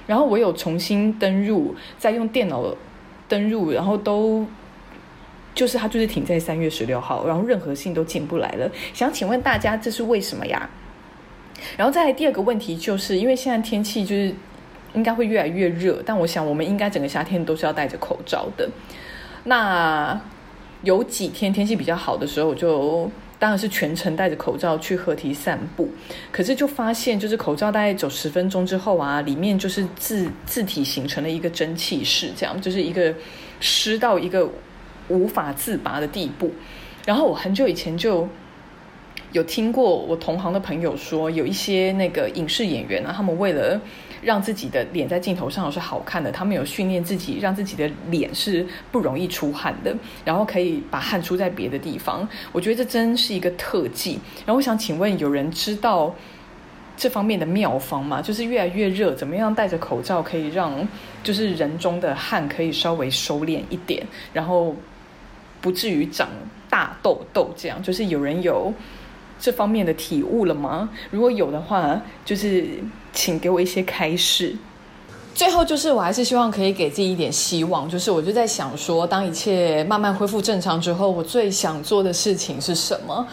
[0.08, 2.64] 然后我有重新登入，再用电脑
[3.28, 4.46] 登入，然后都
[5.54, 8.70] 就是它就是停在三月十六号，然后任何信都进不来了。
[8.94, 10.70] 想请问大家，这是为什么呀？
[11.78, 14.34] 然后再来第二个问题，就是因为现在天气就是
[14.94, 18.70] 应该会越来越热，但我想我们应该整个夏天都是要戴着口罩的。
[19.44, 20.20] 那
[20.84, 23.10] 有几天天气比较好的时候，我就。
[23.42, 25.90] 当然是全程戴着口罩去河堤散步，
[26.32, 33.12] 可是就发现，就是口罩大概走十分钟之后啊，里面就是自自体形成了一个蒸汽室，这样就是一个
[33.60, 34.48] 湿到一个
[35.08, 36.54] 无法自拔的地步。
[37.04, 38.30] 然后我很久以前就
[39.32, 43.82] 有听过我同行的朋友说，有一些那个影视演员啊，他们为了
[44.22, 52.28] 让自己的脸在镜头上是好看的，他们有训练自己，让自己的脸是不容易出汗的，然后可以把汗出在别的地方。
[52.52, 54.20] 我觉得这真是一个特技。
[54.46, 56.14] 然后我想请问，有人知道
[56.96, 58.22] 这方面的妙方吗？
[58.22, 60.88] 就是越来越热，怎么样戴着口罩可以让
[61.24, 64.76] 就是人中的汗可以稍微收敛一点，然后
[65.60, 66.30] 不至于长
[66.70, 67.50] 大痘痘？
[67.58, 68.74] 这样就是有人有。
[69.42, 70.88] 这方面的体悟了吗？
[71.10, 72.80] 如果有的话，就是
[73.12, 74.56] 请给我一些开示。
[75.36, 77.90] 最后就是，我还是希望可以给自己一点希望。
[77.90, 83.28] 就是我就在想说，当一切慢慢恢复正常之后，我最想做的事情是什么？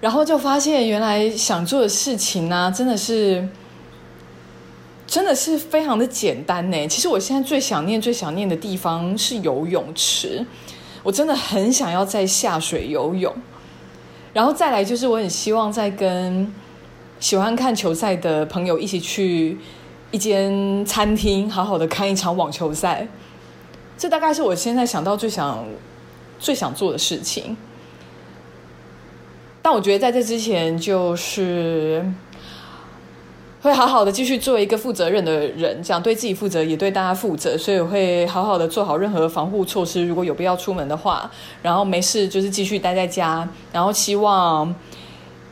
[0.00, 3.48] 然后就发现，原来想做的事情呢，真的是。
[5.06, 6.86] 真的是非常的简单呢。
[6.86, 10.44] 其实我现在最想念、最想念的地方是游泳池，
[11.02, 13.34] 我真的很想要在下水游泳。
[14.32, 16.52] 然后再来就是，我很希望再跟
[17.18, 19.58] 喜欢看球赛的朋友一起去
[20.10, 23.08] 一间餐厅，好好的看一场网球赛。
[23.96, 25.64] 这大概是我现在想到最想、
[26.38, 27.56] 最想做的事情。
[29.60, 32.04] 但我觉得在这之前，就是
[33.60, 37.56] 会好好的继续做一个负责任的人，这样对自己负责，也对大家负责。
[37.58, 41.30] 所以我会好好的做好任何防护措施，如果有必要出门的话，
[41.62, 44.74] 然后没事就是继续待在家，然后希望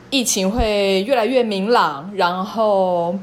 [0.09, 3.15] 疫情会越来越明朗，然后。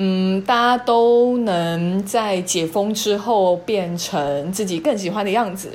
[0.00, 5.70] 嗯，大家都能在解封之后变成自己更喜欢的样子，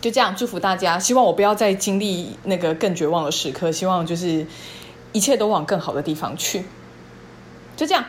[0.00, 0.98] 就这样祝福大家。
[0.98, 4.44] 希望我不要再经历那个更绝望的时刻，希望就是
[5.14, 6.64] 一切都往更好的地方去。
[7.74, 8.04] 就这样，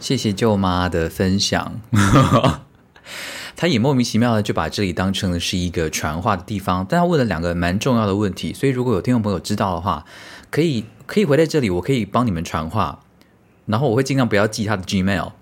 [0.00, 1.80] 谢谢舅妈的分享。
[3.56, 10.04] 他也莫名其妙的就把这里当成了是一个传话的地方，但他问了两个蛮重要的问题，所以如果有听众朋友知道的话，
[10.50, 13.00] 可以可以回在这里，我可以帮你们传话。
[13.66, 15.32] 然后我会尽量不要记他的 Gmail。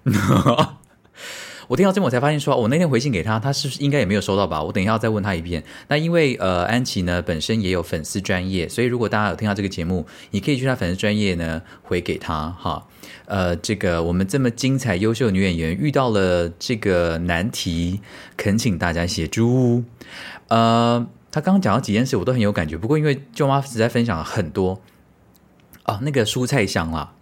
[1.73, 4.63] 我听到这我才发现说，我那天回信给他，他是不是应该也没有收到吧？
[4.63, 5.65] 我等一下再问他一遍。
[5.89, 12.87] 那因为呃，安琪呢本身也有粉丝专业，所以如果大家有听到这个节目，你可以去他粉丝专业呢回给他哈。
[13.25, 18.03] 呃，这个我们这么精彩优秀的女演员遇到了这个难题，
[18.37, 19.83] 恳请大家协助。
[20.49, 22.77] 呃，他刚刚讲到几件事，我都很有感觉。
[22.77, 24.79] 不过因为舅妈实在分享了很多
[25.85, 27.15] 啊，那个蔬菜香啦。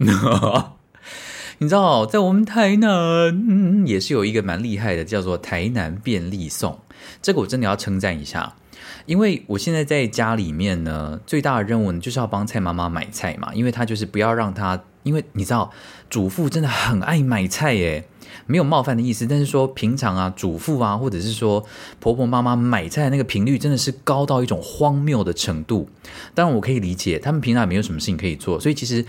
[1.61, 6.79] 你知道，在我们台南也是有一个蛮厉害的，叫做台南便利送。
[7.21, 8.55] 这个我真的要称赞一下，
[9.05, 15.69] 因为我现在在家里面呢，最大的任务就是要帮蔡妈妈买菜嘛，因为她就是不要让她，因为你知道，
[16.09, 18.07] 主妇真的很爱买菜耶，
[18.47, 21.63] 没有冒犯的意思，但是说平常啊，主妇啊，或者是说
[21.99, 25.87] 婆婆妈妈买菜的那个频率真的是高到一种荒谬的程度。
[26.33, 29.05] 当然我可以理解，他们平常也没有什么事情可以做，所以其实。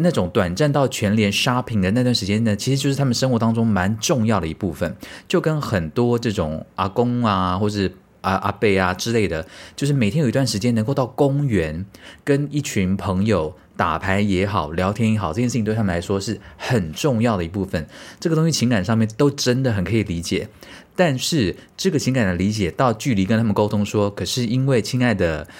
[0.00, 11.84] 那种短暂到全联 shopping 的那段时间呢，其实就是他们生活当中蛮重要的一部分，就跟很多这种阿公啊，或是阿阿伯啊之类的，就是每天有一段时间能够到公园
[12.24, 17.86] 跟一群朋友打牌也好，聊天也好，这件事情对他们来说是很重要的一部分。
[18.18, 20.48] 这个东西情感上面都真的很可以理解，
[20.96, 25.46] 但是这个情感的理解到距离跟他们沟通说，可是因为亲爱的。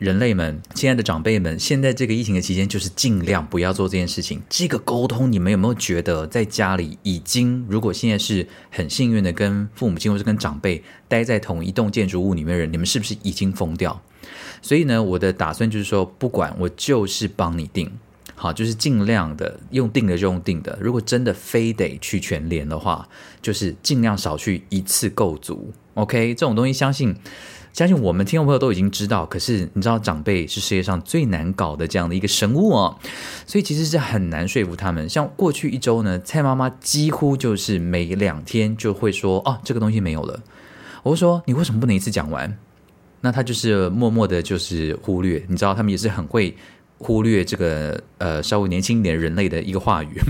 [0.00, 4.40] 人类们，亲爱的长辈们，现在这个疫情的期间，就是尽量不要做这件事情。
[4.48, 14.00] 这个沟通，你们有没有觉得在家里已经，如果现在是很幸运的跟父母亲或是跟长辈待在同一栋建筑物里面的人，你们是不是已经疯掉？
[14.62, 17.92] 所以呢，我的打算就是说，不管我就是帮你定，
[18.34, 20.78] 好，就是尽量的用定的就用定的。
[20.80, 23.06] 如果真的非得去全联的话，
[23.42, 25.70] 就是尽量少去一次够足。
[25.92, 27.14] OK，这种东西相信。
[27.72, 32.96] 相信我们听众朋友都已经知道，可是你知道长辈是世界上最难搞的这样的一个生物哦，
[33.46, 35.08] 所以其实是很难说服他们。
[35.08, 40.42] 像过去一周呢，蔡妈妈几乎就是每两天就会说：“哦，这个东西没有了。”
[41.02, 42.58] 我说：“你为什么不能一次讲完？”
[43.22, 45.44] 那他就是默默的，就是忽略。
[45.48, 46.56] 你知道，他们也是很会
[46.98, 50.20] 忽略这个呃稍微年轻一点人类的一个话语，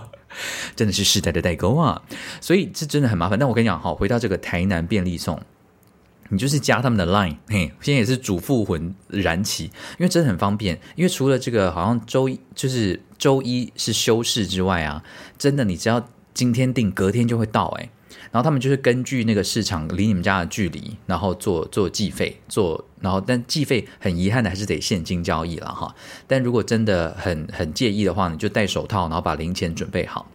[0.74, 2.02] 真的是世代的代沟啊！
[2.40, 3.38] 所以这真的很麻烦。
[3.38, 5.40] 但我跟你讲，好，回到这个台南便利送。
[6.30, 10.80] 你就是加他们的 Line，嘿，现在也是主妇魂燃起，因为真的很方便。
[10.96, 15.02] 因为除了这个，好像周一就是周一是休市之外啊，
[15.36, 17.90] 真的你只要今天订，隔天就会到哎。
[18.32, 25.92] 然后他们就是根据那个市场离你们家的距离，然后做做计费，做然后但计费很遗憾的还是得现金交易了哈。
[26.28, 30.30] 但如果真的很很介意的话，你就戴手套，然后把零钱准备好。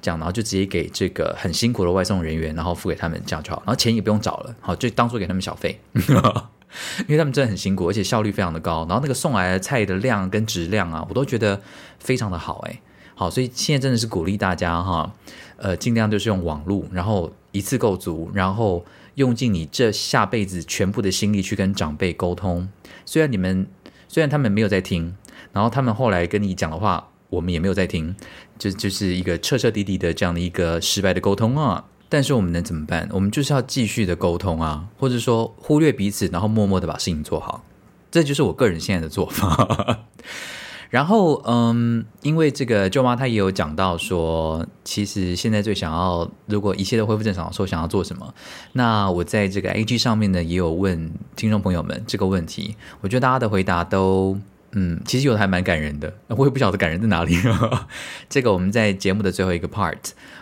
[0.00, 5.80] 这样，然后就直接给这个很辛苦的外送人员，然后付给他们这样就好，然后钱也不用找了，好就当做给他们小费，
[7.06, 11.60] 因为他们真的很辛苦，而且效率非常的高，然后那个送来的菜的量跟质量啊，我都觉得
[11.98, 12.80] 非常的好，哎，
[13.14, 15.12] 好，所以现在真的是鼓励大家哈，
[15.56, 22.68] 呃，尽量就是用网络，然后一次够足，然后用尽你这下辈子全部的心力去跟长辈沟通，
[23.04, 23.66] 虽然你们
[24.08, 25.16] 虽然他们没有在听，
[25.52, 27.08] 然后他们后来跟你讲的话。
[27.28, 28.14] 我们也没有在听，
[28.58, 31.84] 就就是一个彻彻底底的这样的一个失败的沟通啊！
[32.08, 33.08] 但是我们能怎么办？
[33.12, 37.64] 我们就是要继续的沟通啊，或者说忽略彼此，然后默默的把事情做好，
[38.10, 39.98] 这就是我个人现在的做法。
[40.88, 48.32] 然后，嗯，因为这个舅妈她也有讲到说，其实现在最想要，如果一切都恢复正常的时候，想要做什么？
[48.74, 54.38] 那我在这个 A G 上面呢，也有问听众朋友们这个问题，我觉得大家的回答都。
[54.78, 57.34] 嗯，其实有的还蛮感人的，我也不晓得感人在哪里。
[58.28, 59.96] 这个我们在节目的最后一个 part，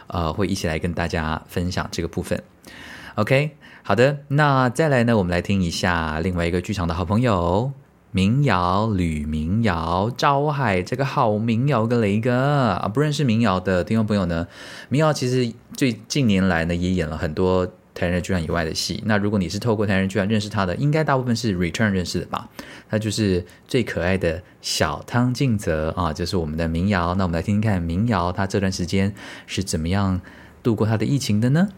[0.09, 2.42] 呃，会一起来跟大家分享这个部分。
[3.14, 3.53] OK，
[3.85, 7.70] 好的，那再来呢，我们来听一下另外一个剧场的好朋友。
[8.11, 12.33] 民谣吕民谣招海这个好民谣个雷哥
[12.70, 14.49] 啊，不认识民谣的听众朋友呢，
[14.88, 19.02] 民谣其实最近年来呢也演了很多台人剧团以外的戏。
[19.07, 22.48] 那如果你是透过台人剧团认识他的，应该大部分是 Return 认识的吧？
[22.90, 27.14] 他就是最可爱的小汤静泽啊，就是我们的民谣。
[27.14, 29.14] 那我们来听听看民谣他这段时间
[29.46, 30.20] 是怎么样
[30.62, 31.68] 度过他的疫情的呢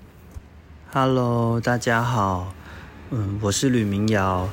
[0.92, 2.55] ？Hello，大家好，
[3.11, 4.48] 嗯，我是吕民谣。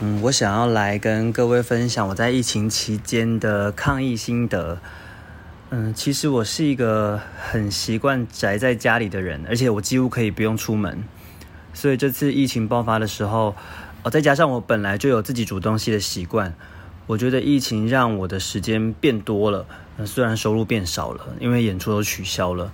[0.00, 4.80] 嗯，我想要来跟各位分享我在疫情期间的抗疫心得。
[5.72, 11.04] 嗯，其实我是一个很习惯宅在家里的人，而且我几乎可以不用出门。
[11.72, 13.54] 所以这次疫情爆发的时候，
[14.02, 16.52] 哦，再加上我本来就有自己煮东西的习惯，
[17.06, 19.64] 我觉得疫情让我的时间变多了。
[20.06, 22.72] 虽然收入变少了，因为演出都取消了。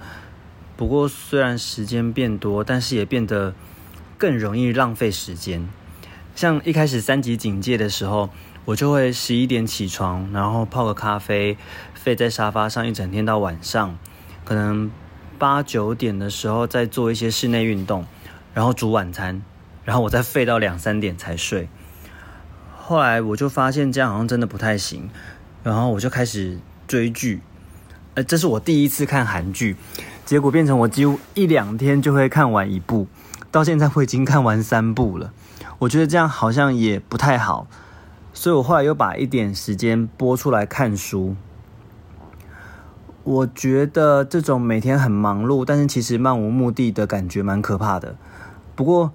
[0.78, 3.52] 不过虽然时间变多，但是也变得
[4.16, 5.68] 更容易浪费时间。
[6.34, 8.30] 像一开始三级警戒的时候，
[8.64, 11.58] 我就会十一点起床，然后泡个咖啡，
[12.06, 13.98] 废在沙发上一整天到晚上，
[14.44, 14.88] 可能
[15.40, 18.06] 八九点的时候再做一些室内运动，
[18.54, 19.42] 然后煮晚餐，
[19.84, 21.68] 然后我再废到两三点才睡。
[22.76, 25.10] 后来我就发现这样好像真的不太行，
[25.64, 27.40] 然后我就开始追剧，
[28.14, 29.74] 呃，这是我第一次看韩剧，
[30.24, 33.08] 结果变成我几乎一两天就会看完一部，
[33.50, 35.32] 到现在我已经看完三部了。
[35.80, 37.66] 我觉得这样好像也不太好，
[38.32, 41.34] 所以我后来又把一点时间拨出来看书。
[43.26, 48.14] 我觉得这种每天很忙碌，但是其实漫无目的的感觉蛮可怕的。
[48.76, 49.10] 不过，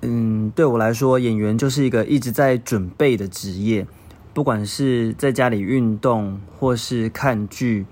[0.00, 3.86] 嗯，对我来说，演员就是一个一直在准备的职业，
[4.32, 7.84] 不管是在家里运动，或是看剧，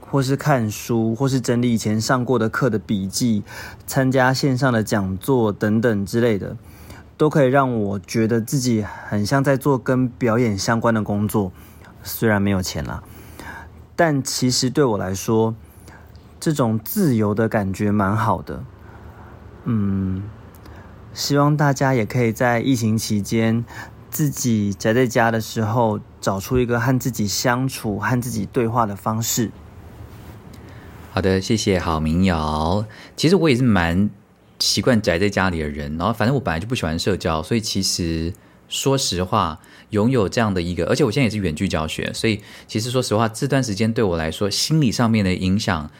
[0.00, 3.42] 或是看书，或是整理以前上过的课的笔记，
[3.86, 6.56] 参加线上的讲座等等之类的。
[7.18, 11.52] 都可以让我觉得自己很像在做跟表演相关的工作，
[12.02, 13.02] 虽然没有钱啦，
[13.96, 15.54] 但其实对我来说，
[16.40, 18.64] 这种自由的感觉蛮好的。
[19.64, 20.22] 嗯，
[21.12, 23.64] 希望大家也可以在疫情期间，
[24.10, 29.50] 自己宅在家的时候，找出一个和自己相处、和自己对话的方式。
[31.12, 32.84] 好的，谢谢好民谣。
[33.16, 34.10] 其实我也是蛮。
[34.60, 38.32] 习惯宅在家里的人，然后反正我本来就不喜欢社交，所以其实
[38.68, 39.58] 说实话，
[39.94, 45.90] 拥有这样的一个，而且我现在也是远距教学，所以其实说实话，这段时间对我来说，心理上面的影响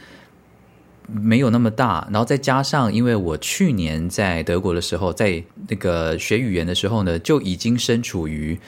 [1.07, 2.07] 没有那么大。
[2.13, 8.59] 然后再加上，因为我去年在德国的时候，在那个学语言的时候呢，就已经身处于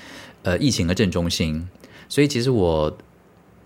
[0.44, 1.68] 呃疫情的正中心，
[2.08, 2.96] 所以其实我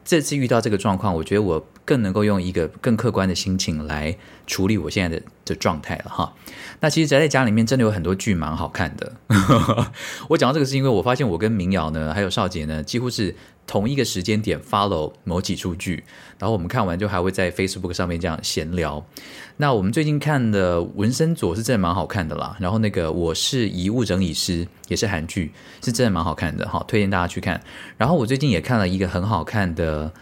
[0.04, 1.64] 这次遇到这个状况，我觉得我。
[1.90, 6.32] 更能够用一个更客观的心情来处理我现在的的状态了哈。
[6.78, 9.12] 那其实宅在家里面真的有很多剧蛮好看的。
[10.30, 13.34] 我讲到这个是因为我发现我跟民谣呢，还有少杰呢，几乎是
[13.66, 16.04] 同一个时间点 follow 某几出剧，
[16.38, 19.04] 然后我们看完就还会在 Facebook 上面这样闲聊。
[19.56, 22.56] 那我们最近看的《纹身左》是真的蛮好看的啦。
[22.60, 25.50] 然后那个《我是遗物整理师》也是韩剧，
[25.82, 27.60] 是真的蛮好看的哈，推荐大家去看。
[27.98, 30.12] 然后我最近也看了一个很好看的。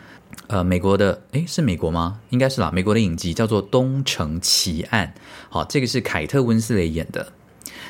[0.47, 2.21] 呃，美国的，诶，是美国吗？
[2.31, 2.71] 应该是啦。
[2.73, 5.13] 美国的影集叫做《东城奇案》。
[5.51, 7.33] 好，这个是凯特温斯雷演的。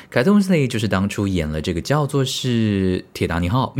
[0.09, 3.73] 凯特温斯雷就是当初演了这个叫做是《铁达尼号》。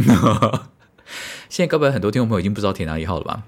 [1.49, 3.43] 现在各位很多听众朋友已经不知道《铁达尼号》了吧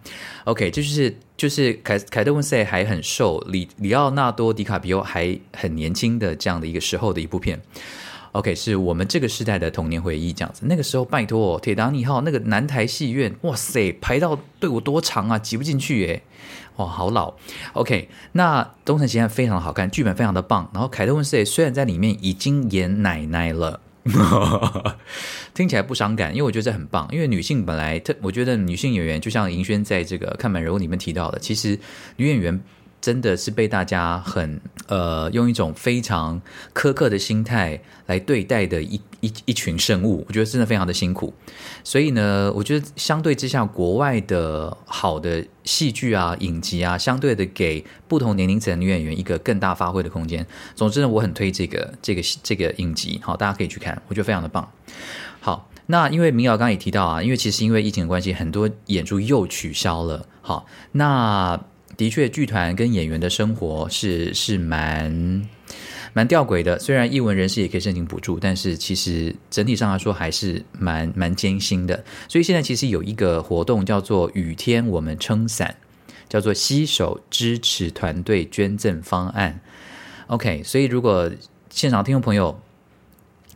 [0.45, 7.61] ？OK，这就是就是凯凯特温斯雷还很瘦，里里奥纳多迪卡比欧还很年轻的这样的一个时候的一部片。
[8.33, 10.61] OK，是我们这个时代的童年回忆，这样子。
[10.65, 16.23] 那个时候，拜托，铁达尼号那个南台戏院，哇塞，排到队伍多长啊，挤不进去耶，
[16.77, 17.33] 哇，好老。
[17.73, 20.69] OK，那《东城奇案》非常的好看，剧本非常的棒。
[20.73, 23.81] 然后凯特温斯莱虽然在里面已经演奶奶了，
[25.53, 27.05] 听起来不伤感，因为我觉得这很棒。
[27.11, 31.77] 因为女性本来，特我觉得女性演员，就像银轩在这个看满人物里面提到的，其实
[32.15, 32.61] 女演员。
[33.01, 36.39] 真的是被大家很呃用一种非常
[36.73, 41.33] 苛刻的心态来对待的一一一群生物，我觉得真的非常的辛苦。
[41.83, 50.45] 所以呢，我觉得相对之下，国外的好的戏剧啊、影集啊，相对的给不同年龄层的女演员一个更大发挥的空间。
[50.75, 54.71] 总之呢，我很推这个这个这个影集，好，大家可以去看，我觉得非常的棒。
[55.39, 60.27] 好，那因为明瑶刚刚也提到啊，因为其实因为疫情的关系，很多演出又取消了。
[60.41, 61.59] 好，那。
[62.01, 65.47] 的确，剧团跟演员的生活是是蛮
[66.13, 66.79] 蛮吊诡的。
[66.79, 72.03] 虽然艺文人士也可以申请补助，但是其实整体上来说还是蛮蛮艰辛的。
[72.27, 75.75] 所以现在其实有一个活动叫做“雨天我们撑伞”，
[76.27, 79.59] 叫做携手支持团队捐赠方案。
[80.25, 81.31] OK，所以如果
[81.69, 82.59] 现场听众朋友，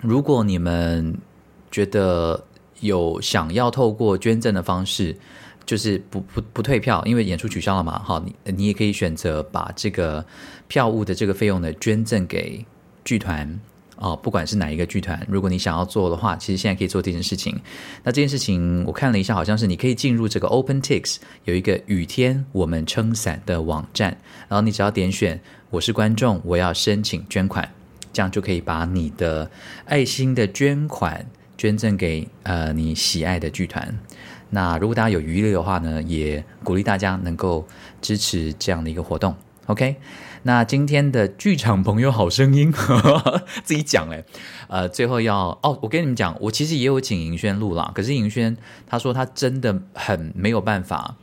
[0.01, 1.17] 如果你们
[1.71, 2.45] 觉得
[2.81, 5.17] 有想要透过捐赠的方式，
[5.65, 10.25] 就是不不不退票，因为演出取消了嘛，好，你你也可以选择把这个
[10.67, 12.63] 票务的这个费用呢捐赠给
[13.03, 13.59] 剧团
[13.97, 17.57] 哦，不管是哪一个剧团，如果你想要做的话，其实现在可以做这件事情。
[18.03, 24.09] 那这件事情我看了一下，好像是你可以进入这个 OpenTix 有一个雨天我们撑伞的网站，
[24.47, 25.39] 然后你只要点选
[25.69, 27.67] 我是观众，我要申请捐款，
[28.11, 29.49] 这样就可以把你的
[29.85, 31.25] 爱心的捐款
[31.57, 33.97] 捐赠给呃你喜爱的剧团。
[34.55, 37.67] 那如果大家有余力的话呢，也鼓励大家能够
[38.01, 39.35] 支持这样的一个活动。
[39.65, 39.97] OK，
[40.43, 42.71] 那今天的剧场朋友好声音
[43.65, 44.23] 自己讲哎，
[44.69, 48.55] 呃，最后要哦，我跟你们讲，我其实也有请银轩录啦，可是银轩
[48.87, 51.17] 他说他真的很没有办法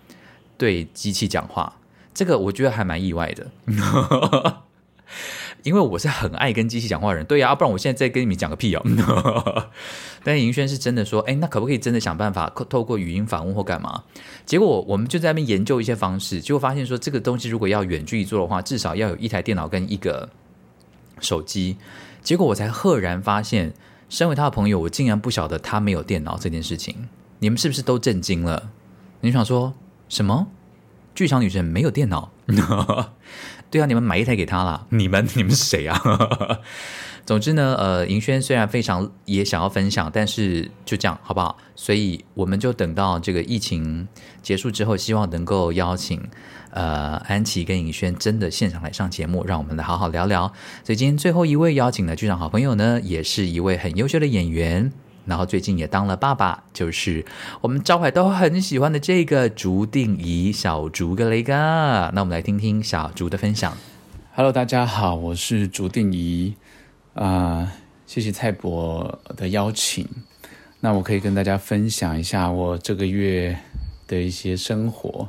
[0.58, 1.76] 对机器讲话，
[2.12, 3.46] 这个我觉得还蛮意外的。
[5.62, 8.82] 因为我是很爱跟机器讲话的人，对呀，不然我现在再跟你们讲个屁哦。
[10.24, 14.04] 但银轩是真的说，哎，那可不可以真的想办法透过语音访问或干嘛？
[14.46, 20.28] 结果我们就在那边研究一些方式，结果发现说，这个东西如果要远距离做的话，至少要有一台电脑跟一个
[21.20, 21.76] 手机。
[22.22, 23.72] 结果我才赫然发现，
[24.08, 27.08] 身为他的朋友，我竟然不晓得他没有电脑这件事情。
[27.40, 28.70] 你们是不是都震惊了？
[29.20, 29.74] 你想说
[30.08, 30.46] 什么？
[31.14, 32.30] 剧场女神没有电脑？
[33.70, 34.86] 对啊，你们买一台给她啦。
[34.90, 35.98] 你们你们是谁啊？
[37.24, 41.56] 总之呢，呃，银轩虽然非常也想要分享，但是就这样好不好？
[41.76, 44.06] 所以我们就等到这个疫情
[44.42, 46.20] 结束之后，希望能够邀请
[46.70, 50.52] 呃安琪跟银轩真的现场来上节目，让我们来好好聊聊。
[50.84, 54.92] 所以今天最后一位邀请的剧场好朋友呢，也是一位很优秀的演员。
[55.24, 57.24] 然后最近也当了爸爸，就是
[57.60, 62.10] 我们招牌都很喜欢的这个竹定仪小竹个雷嘎。
[62.12, 63.76] 那我们来听听小竹的分享。
[64.34, 66.54] Hello，大家好，我是竹定仪
[67.14, 67.72] 啊，
[68.06, 70.08] 谢谢蔡博的邀请。
[70.80, 73.56] 那我可以跟大家分享一下我这个月
[74.08, 75.28] 的一些生活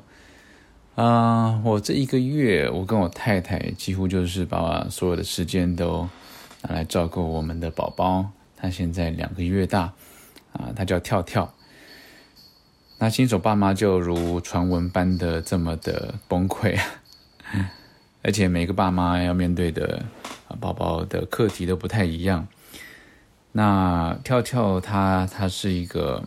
[0.96, 1.62] 啊。
[1.64, 6.08] 我这一个月，我跟我太太几乎就是把所有的时间都
[6.64, 8.26] 拿来照顾我们的宝宝。
[8.64, 9.92] 他现在两个月大，
[10.54, 11.54] 啊，他叫跳跳。
[12.98, 16.80] 那新手爸妈就如传闻般的这么的崩溃，
[18.24, 20.06] 而且每个爸妈要面对的
[20.62, 22.48] 宝宝的课题都不太一样。
[23.52, 26.24] 那跳跳他他是一个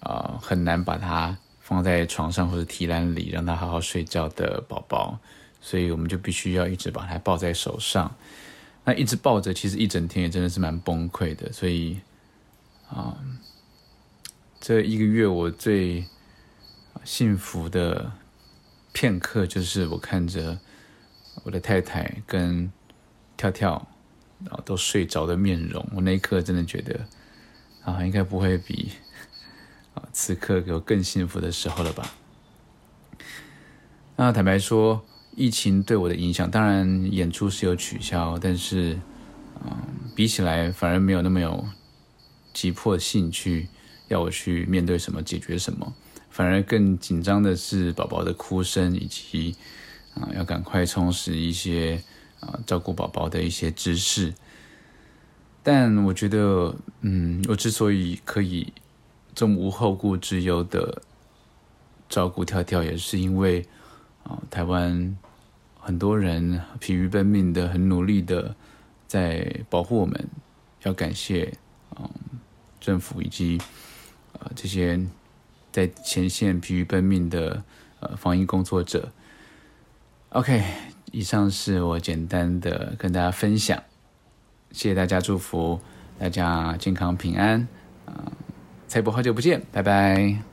[0.00, 5.20] 啊很难把他放在床上或者提篮里让他好好睡觉的宝宝，
[5.60, 8.12] 所以我们就必须要一直把他抱在手上。
[8.84, 11.52] 那一直抱着，其实一整天也真的是蛮崩溃的。
[11.52, 12.00] 所以，
[12.88, 13.18] 啊，
[14.58, 16.06] 这一个月我最
[17.04, 18.12] 幸福的
[18.92, 20.58] 片刻，就是我看着
[21.44, 22.72] 我的太太跟
[23.36, 23.86] 跳跳
[24.48, 25.86] 啊都睡着的面容。
[25.94, 27.06] 我那一刻真的觉得，
[27.84, 28.92] 啊，应该不会比
[29.94, 32.10] 啊此刻有更幸福的时候了吧？
[34.16, 35.04] 那坦白说。
[35.40, 39.00] 疫情对我的影响，当然演出是有取消，但是，
[39.64, 39.72] 嗯，
[40.14, 41.66] 比起来反而没有那么有
[42.52, 43.66] 急迫性去
[44.08, 45.94] 要我去面对什么、解决什么，
[46.28, 49.56] 反而更紧张的是宝宝的哭声，以及
[50.14, 52.02] 啊，要赶快充实一些
[52.40, 54.34] 啊照顾宝宝的一些知识。
[55.62, 58.70] 但我觉得，嗯，我之所以可以
[59.34, 61.00] 这么无后顾之忧的
[62.10, 63.64] 照顾跳跳，也是因为。
[64.22, 65.16] 啊，台湾
[65.90, 68.54] 很多人疲于奔命的，很努力的
[69.08, 70.28] 在保护我们，
[70.84, 71.52] 要感谢
[71.96, 72.08] 嗯
[72.78, 73.60] 政府以及
[74.34, 75.04] 呃这些
[75.72, 77.64] 在前线疲于奔命的
[77.98, 79.10] 呃防疫工作者。
[80.28, 80.62] OK，
[81.10, 83.76] 以上是我简单的跟大家分享，
[84.70, 85.80] 谢谢大家，祝福
[86.20, 87.66] 大家健康平安
[88.06, 88.30] 啊！
[88.86, 90.49] 蔡博，好久不见，拜拜。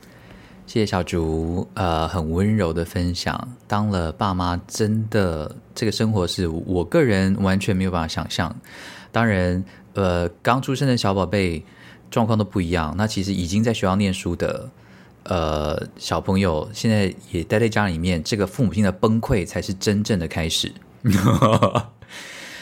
[0.68, 3.56] 谢谢小竹，呃，很温柔的分享。
[3.66, 8.54] 当了爸妈，真的这个生活是我个人完全没有办法想象。
[9.10, 9.64] 当然，
[9.94, 11.64] 呃，刚出生的小宝贝
[12.10, 12.94] 状况都不一样。
[12.98, 14.68] 那其实已经在学校念书的，
[15.22, 20.70] 呃，小朋友现在也待在家里面，这个父母亲的崩溃才是真正的开始。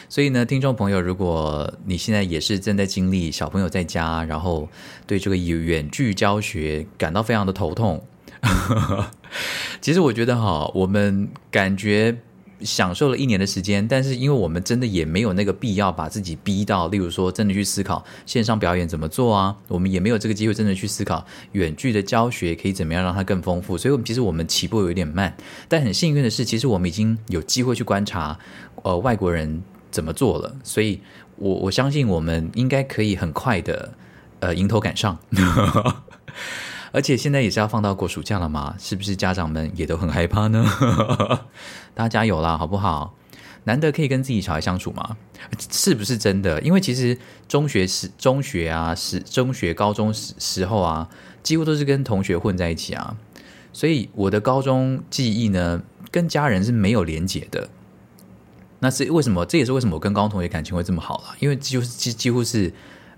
[0.09, 4.69] 所以呢，听众朋友，如果你现在也是正在经历小朋友在家，然后
[5.05, 8.01] 对这个远距教学感到非常的头痛，
[9.81, 12.17] 其实我觉得哈，我们感觉
[12.61, 25.35] 享受了一年的时间，但是因为我们真的也没有那个必要把自己逼到，例如说真的去思考线上表演怎么做啊，我们也没有这个机会真的去思考远距的教学可以怎么样让它更丰富，所以我们其实我们起步有点慢，
[25.67, 28.39] 但很幸运的是，其实我们已经有机会去观察
[28.83, 31.01] 呃外国人怎么做了，所以
[31.37, 33.93] 我我相信我们应该可以很快的
[34.39, 35.17] 呃迎头赶上。
[36.93, 40.65] 而且现在也是要放到过暑假了嘛，是不是家长们也都很害怕呢？
[41.93, 43.13] 大家加油啦，好不好？
[43.65, 45.17] 难得可以跟自己小孩相处嘛，
[45.69, 46.61] 是不是真的？
[46.61, 47.17] 因为其实
[47.49, 51.09] 中学时、中学啊、时中学、高中时时候啊，
[51.43, 53.17] 几乎都是跟同学混在一起啊，
[53.73, 57.69] 所以我的高中记忆呢，跟家人是没有连结的。
[58.79, 59.45] 那是为什么？
[59.45, 62.71] 这也是为什么我跟高中同学感情会这么好了，因为几乎几几乎是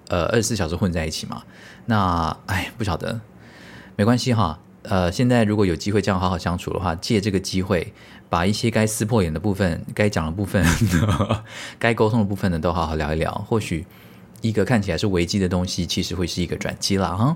[0.07, 1.43] 呃二十四小时混在一起嘛。
[1.85, 3.19] 那哎，不晓得。
[3.95, 7.93] 没关系哈，呃，现在如果有机会这样好好相处的话，借这个机会，
[8.29, 10.65] 把一些该撕破脸的部分、该讲的部分、
[11.77, 13.29] 该沟通的部分呢，都好好聊一聊。
[13.45, 13.85] 或许
[14.39, 17.35] 一个看起来是危机的东西，其实会是一个转机了哈。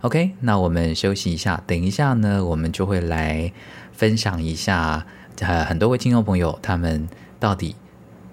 [0.00, 3.52] OK，那我们休息一下，等一下呢，我们就会来
[3.92, 5.06] 分享一下，
[5.40, 7.06] 呃，很多位听众朋友他们
[7.42, 7.74] 到底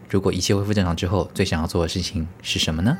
[0.08, 2.96] 如果一切恢复正常之后，最想要做的事情是什么呢？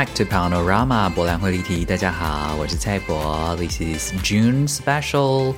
[0.00, 1.84] Back to Panorama 博览会立体。
[1.84, 3.54] 大家好，我是蔡博。
[3.56, 5.54] This is June special.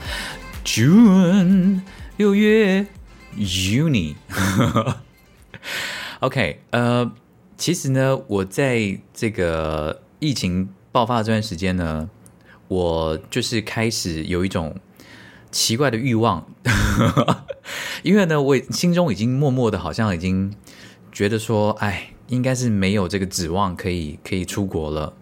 [0.64, 1.82] June
[2.16, 2.84] 六月
[3.36, 4.16] Uni。
[6.18, 7.12] OK，呃，
[7.56, 12.10] 其实呢，我在这个疫情爆发的这段时间呢，
[12.66, 14.74] 我就是开始有一种
[15.52, 16.44] 奇怪的欲望，
[18.02, 20.52] 因为呢，我心中已经默默的，好像已经
[21.12, 22.08] 觉得说，哎。
[22.32, 25.12] 应该是没有这个指望可以可以出国了，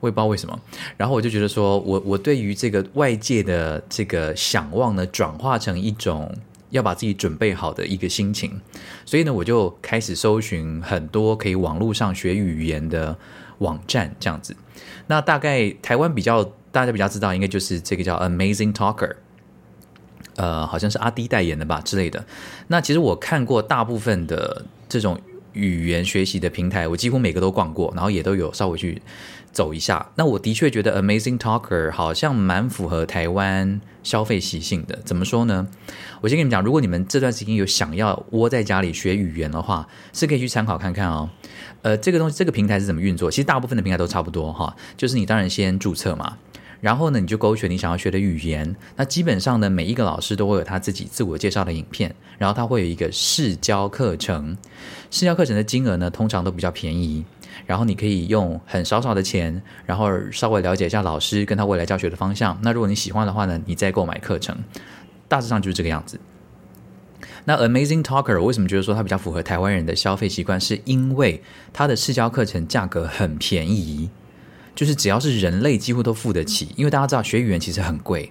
[0.00, 0.60] 我也不知道为什么。
[0.98, 6.30] 然后我就觉得说，我我对于这个外界的这个想望呢，转化成一种
[6.68, 8.60] 要把自己准备好的一个心情。
[9.06, 13.16] 所以呢，我就开始搜寻很多可以网络上学语言的
[13.60, 14.54] 网站，这样子。
[15.06, 19.14] 那大概台湾比较大家比较知道，应该就是这个叫 Amazing Talker，
[20.36, 22.26] 呃，好像是阿迪代言的吧之类的。
[22.66, 25.18] 那其实我看过大部分的这种。
[25.56, 29.00] 语言学习的平台，我几乎每个都逛过，然后也都有稍微去
[29.50, 30.06] 走一下。
[30.14, 34.98] 那我的确觉得 Amazing Talker 好像蛮符合台湾消费习性的。
[35.04, 35.66] 怎么说呢？
[36.20, 41.30] 我先跟你们讲，如果你们这段时间有想要窝在家里学语言的话，是可以去参考看看哦。
[41.82, 43.30] 呃，这个东西，这个平台是怎么运作？
[43.30, 46.36] 其实大部分的平台都差不多哈，就是你当然先注册嘛。
[46.80, 48.76] 然后呢，你就勾选你想要学的语言。
[48.96, 54.56] 那基本上呢，每一个老师都会有他自己自我介绍的影片，然后他会有一个试教课程。
[55.16, 57.24] 试教课程的金额呢，通常都比较便宜。
[57.64, 62.58] 然后你可以用很少少的钱，然后稍微了解一下老师跟他未来教学的方向。
[62.62, 64.54] 那如果你喜欢的话呢，你再购买课程。
[65.26, 66.20] 大致上就是这个样子。
[67.46, 70.60] 那 Amazing Talker 为什么觉得说它比较符合台湾人的消费习惯？
[70.60, 71.42] 是因为
[71.72, 74.10] 它的试教课程价格很便宜。
[74.74, 78.30] 就是只要是人类，几乎都付得起，因为大家知道学语言其实很贵，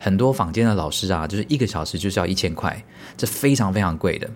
[0.00, 2.82] 很多坊间的老师啊，就是一个小时就是要一千块，
[3.18, 4.30] 这非常非常贵的。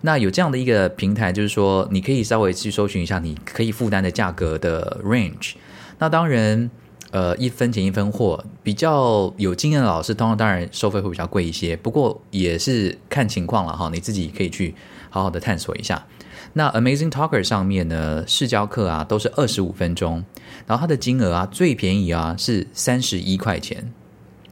[0.00, 5.54] 那有这样的一个平台，就是说你可以稍微去搜寻一下，你可以负担的价格的 range。
[5.98, 6.70] 那当然，
[7.10, 14.74] 呃，一分钱一分货，比较有经验的老师，通常当然收费会比较贵一些，不过也是看情况了哈，你自己可以去
[15.10, 16.06] 好好的探索一下。
[16.52, 20.24] 那 Amazing Talker 上面呢，试教课啊都是二十五分钟，
[20.66, 23.92] 然后它的金额啊最便宜啊是三十一块钱，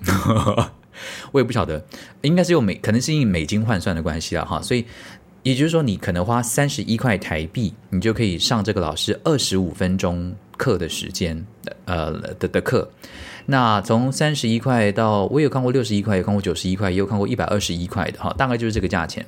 [1.32, 1.84] 我也不晓得，
[2.22, 4.60] 应该是用美，可能是因美金换算的关系了哈。
[4.60, 4.84] 所以
[5.46, 11.46] 也就是说，你可能花三十一块台币，你就可以上这个老师二十五分钟课的时间
[11.84, 12.90] 呃的的课。
[13.44, 19.24] 那从三十一块到我有看过六十一块，有看过九十一块，也有看过一百二十一块的哈，大概就是这个价钱。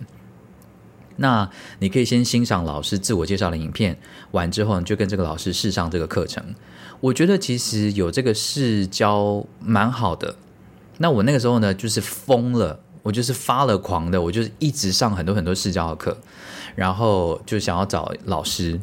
[1.14, 1.48] 那
[1.78, 3.96] 你可以先欣赏老师自我介绍的影片，
[4.32, 6.44] 完之后你就跟这个老师试上这个课程。
[6.98, 10.34] 我觉得其实有这个试教蛮好的。
[10.96, 16.14] 那我那个时候呢，就是疯了，我就是发了狂的，我就是一直上很多很多试教的课，
[16.76, 18.78] 然后就想要找老师。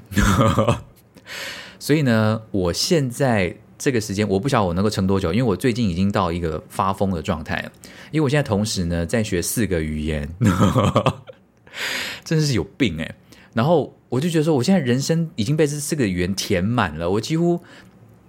[1.78, 7.64] 所以呢，我现在这个时间，我不晓得我能够撑多久，因为我最近已经到一个发疯的状态。
[8.10, 10.28] 因为我现在同时呢在学四个语言。
[12.24, 13.16] 真的是有病哎！
[13.54, 17.62] 然后我就觉得说，我现在人生已经被这四个语言填满了，我几乎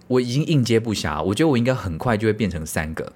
[0.09, 1.23] 我已经应接不暇。
[1.23, 3.11] 我觉得我应该很快就会变成三个，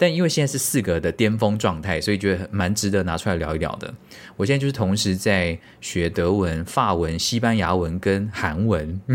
[0.00, 3.92] 但因为现在是四个的巅峰状态，所以觉得蛮值得拿出来聊一聊的。
[4.38, 8.98] 我现在就是同时在学德文、法文、西班牙文跟韩文，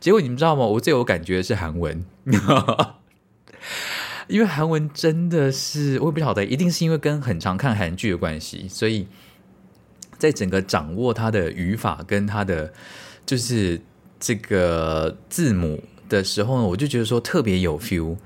[0.00, 0.66] 结果你们知道吗？
[0.66, 2.04] 我最有感觉的是韩文。
[4.26, 9.06] 因为韩文真的是，我也不晓得，一定是因为跟很常看韩剧的关系，所以
[10.18, 12.72] 在整个掌握它的语法跟它的
[13.24, 13.80] 就是
[14.18, 18.16] 这个字母的时候呢，我就觉得说特别有 feel。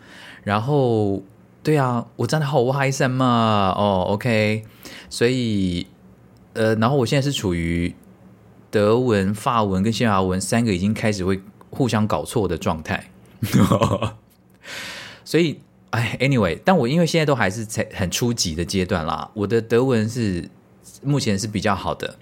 [0.43, 1.23] 然后，
[1.63, 3.75] 对啊，我真的好嗨森嘛？
[3.77, 4.65] 哦，OK，
[5.09, 5.87] 所以
[6.55, 7.95] 呃，然后我现在是处于
[8.71, 11.41] 德文、法文跟西班牙文三个已经开始会
[11.71, 13.11] 互相搞错的状态，
[15.25, 15.61] 所以。
[15.93, 20.49] 哎，anyway，但我因为现在都还是在很初级的阶段啦，我的德文是
[21.03, 22.17] 目前是比较好的，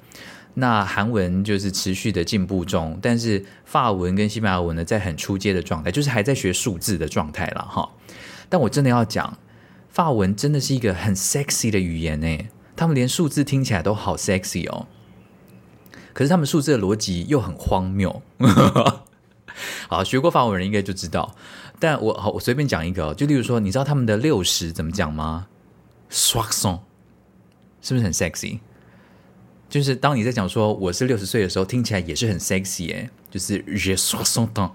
[0.55, 7.89] 那韩文就是持续的进步中，但是法文跟西班牙文呢，在很初阶的状态，就是还在学数字的状态了哈。
[8.51, 9.39] 但我真的要讲，
[9.89, 14.87] 法文真的是一个很 sexy 的语言呢，他们连数字听起来都好 sexy 哦，
[16.13, 18.21] 可是他们数字的逻辑又很荒谬。
[19.89, 21.35] 好，学过法文人应该就知道。
[21.79, 25.47] 但我好，我随便讲一个，就例如说，你知道他们的六十怎么讲吗
[26.09, 26.79] s w a x o n
[27.81, 28.61] 是不是很 sexy？
[29.69, 34.71] 就是当你在讲说我是六十岁的时候，听起来也是很 sexy 哎，就是 je s w a x o n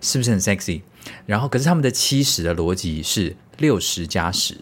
[0.00, 0.82] 是不是很 sexy？
[1.26, 4.54] 然后可是他们的七十的逻辑是六十加十，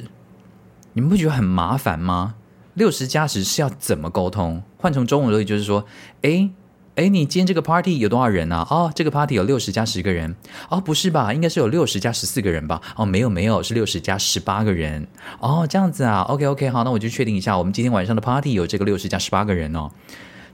[0.92, 2.34] 你们不觉得很麻烦吗？
[2.74, 4.62] 六十加十是要怎么沟通？
[4.76, 5.84] 换成中文逻辑就是说，
[6.22, 6.51] 哎。
[6.97, 8.66] 哎，你今天这个 party 有多少人啊？
[8.70, 10.34] 哦，这个 party 有六十加十个人。
[10.70, 11.30] 哦，不是吧？
[11.30, 12.80] 应该是有六十加十四个人吧？
[12.97, 15.07] 哦，没有没有，是六十加十八个人。
[15.38, 16.22] 哦，这样子啊。
[16.22, 19.90] OK OK，好，那我就确定一下，我们今天晚上的 party 有这个六十加十八个人哦。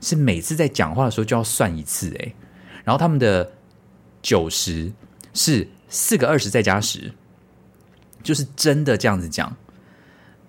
[0.01, 2.33] 是每次在讲话的时候就要算一次哎。
[2.83, 3.49] 然后他们的
[4.21, 4.91] 九十
[5.33, 7.13] 是四个二十再加十，
[8.23, 9.55] 就是真的这样子讲。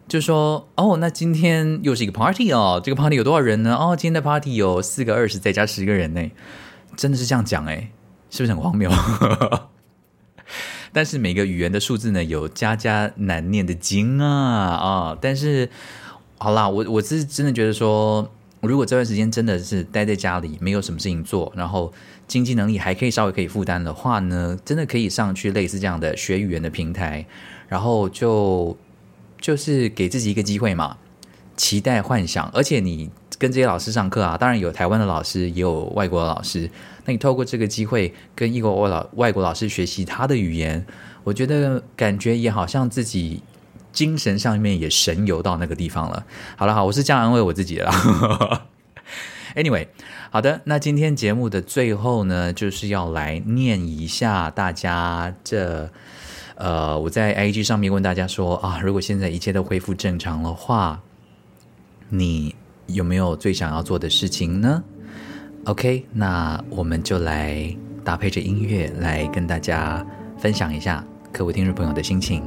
[0.09, 3.77] 就说哦，那今天又是一个 party 哦，这个 party 有多少人呢？
[3.77, 6.31] 哦，今天的 party 有四个二十再加十个人呢，
[6.97, 7.91] 真的是这样讲哎，
[8.31, 8.91] 是不是很荒谬？
[10.93, 15.19] 但是每个语言的数字呢，有家家难念的经啊啊！
[15.21, 15.69] 但是
[16.39, 18.31] 好啦，我我是真的觉得说，
[18.67, 21.93] 如果这段时间真的是待在家里，没有什么事情做，然后
[22.27, 27.27] 经济能力还可以稍微可以负担的话呢，真的可以上去类似这样的学语言的平台，
[27.69, 28.77] 然后就。
[29.41, 30.97] 就是给自己一个机会嘛，
[31.55, 36.71] 期待幻想，而且你跟这些老师上课啊，当然有台湾的老师，也有外国的老师。
[37.05, 40.87] 那你透过这个机会跟一国外老外国老师学习他的语言，
[41.25, 43.43] 我觉得感觉也好像自己
[43.95, 46.27] 精神上面也神游到那个地方了。
[46.57, 47.91] 好了，好，我是这样安慰我自己的。
[49.57, 49.87] Anyway，
[50.31, 55.89] 好的，那今天节目的最后呢，就是要来念一下大家这。
[56.57, 61.01] 呃，我在 IG 上面问大家说啊，如果现在一切都恢复正常的话，
[62.09, 62.55] 你
[62.87, 64.83] 有没有最想要做的事情呢
[65.65, 70.07] ？OK，那我们就来搭配着音乐来跟大家
[70.39, 72.45] 分享一下各位听众朋友的心情。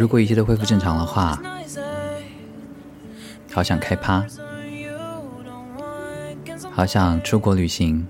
[0.00, 1.38] 如果一切都恢复正常的话，
[3.52, 4.24] 好想开趴，
[6.70, 8.08] 好想出国旅行。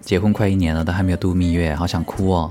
[0.00, 2.50] 结婚快一年了，都还没有度蜜月，好想哭哦！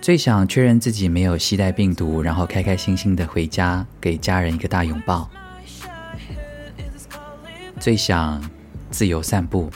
[0.00, 5.28] 最想确认自己没有携带病毒，然后开开心心的回家，给家人一个大拥抱。
[7.80, 8.48] 最想
[8.88, 9.68] 自由散步，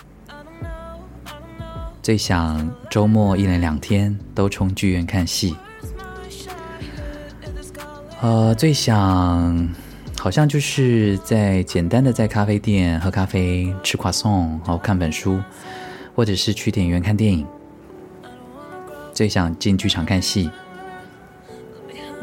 [2.00, 5.56] 最想周末一连两天都冲剧院看戏。
[8.22, 9.68] 呃，最想
[10.16, 15.42] 好像就是在简单的在咖啡店喝咖啡、吃夸送，然后看本书，
[16.14, 17.44] 或者是去电影院看电影。
[19.12, 20.48] 最想进剧场看戏，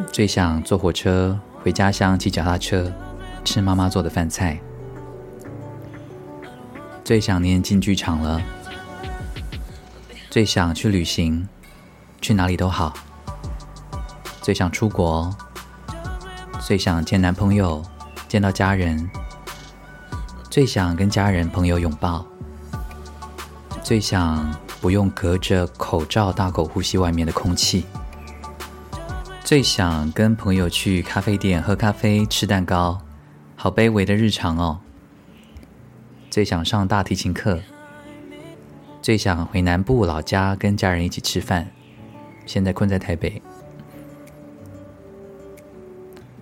[0.10, 2.90] 最想坐火车回家乡骑脚踏车，
[3.44, 4.58] 吃妈妈做的饭菜。
[7.04, 8.42] 最想念进剧场了，
[10.30, 11.46] 最想去旅行，
[12.22, 12.94] 去哪里都好。
[14.42, 15.36] 最想出国，
[16.70, 17.84] 最想见男朋友，
[18.28, 19.10] 见到家人，
[20.52, 22.24] 最想跟家人朋友拥抱，
[23.82, 24.56] 最想。
[24.80, 27.86] 不用隔着口罩大口呼吸外面的空气。
[29.44, 33.02] 最想跟朋友去咖啡店喝咖啡、吃蛋糕，
[33.56, 34.80] 好卑微的日常哦。
[36.30, 37.60] 最想上大提琴课。
[39.02, 41.72] 最想回南部老家跟家人一起吃饭，
[42.46, 43.42] 现在困在台北。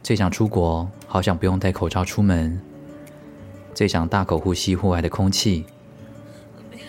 [0.08, 2.58] 最想出国，好想不用戴口罩出门。
[3.74, 5.66] 最想大口呼吸户外的空气。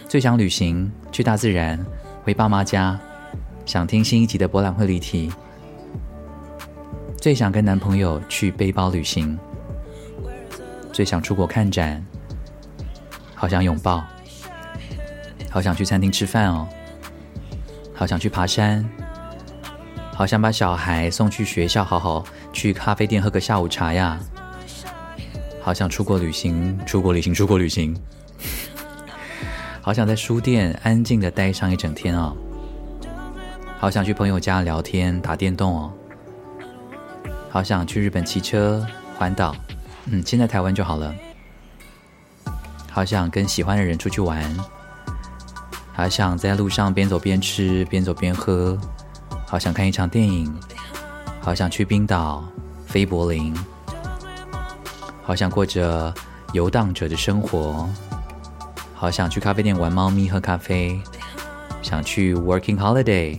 [0.08, 1.84] 最想旅行，去大自然，
[2.22, 2.96] 回爸妈家，
[3.66, 5.32] 想听新一集的博览会离题。
[7.16, 9.36] 最想跟男朋友去背包旅行，
[10.92, 12.06] 最想出国看展，
[13.34, 14.04] 好想拥抱，
[15.50, 16.68] 好想去餐厅吃饭哦，
[17.92, 18.88] 好想去爬山，
[20.14, 22.24] 好想把小孩送去学校，好好
[22.58, 24.18] 去咖啡店喝个下午茶呀，
[25.62, 27.96] 好想出国旅行，出国旅行，出国旅行。
[29.80, 32.36] 好想在书店安静的待上一整天哦，
[33.78, 35.92] 好想去朋友家聊天打电动哦，
[37.48, 38.84] 好想去日本骑车
[39.16, 39.54] 环岛，
[40.06, 41.14] 嗯，现在台湾就好了。
[42.90, 44.42] 好想跟喜欢的人出去玩，
[45.92, 48.76] 好想在路上边走边吃边走边喝，
[49.46, 50.52] 好想看一场电影，
[51.40, 52.44] 好想去冰岛
[52.86, 53.54] 飞柏林，
[55.22, 56.12] 好想过着
[56.52, 57.88] 游荡者的生活。
[58.94, 61.00] 好想去咖啡店玩猫咪喝咖啡，
[61.80, 63.38] 想去 working holiday，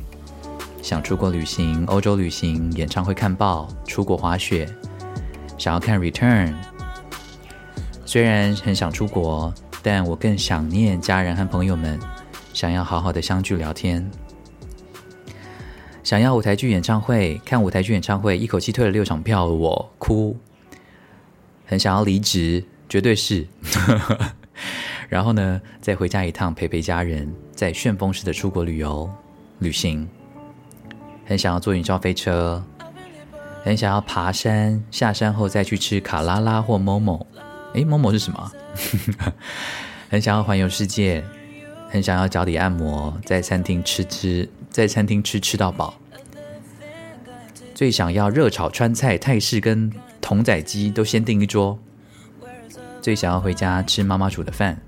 [0.82, 4.68] 想出国旅行，欧洲旅行，演唱会看报，出国滑雪，
[5.58, 6.54] 想要看 return。
[8.06, 12.00] 虽然很想出国，但我更想念家人和朋友们，
[12.54, 14.10] 想要好好的相聚聊天。
[16.04, 20.36] 想要舞台剧演唱会，看舞台剧演唱会，一口气退了六场票，我哭。
[21.66, 23.48] 很想要离职，绝对是。
[25.08, 29.10] 然后呢，再回家一趟陪陪家人，在旋风式的出国旅游
[29.60, 30.08] 旅行。
[31.26, 32.64] 很想要坐云霄飞车，
[33.64, 37.26] 很想要爬山，下山后再去吃卡拉拉或某某。
[37.74, 38.52] 诶，某某是什么？
[40.10, 41.24] 很想要环游世界，
[41.88, 45.94] 很想要脚底按摩，在餐厅吃吃，在餐厅吃吃到饱。
[47.74, 51.80] 最想要热炒川菜、泰式跟童仔鸡都先订一桌。
[53.02, 54.80] 最想要回家吃妈妈煮的饭。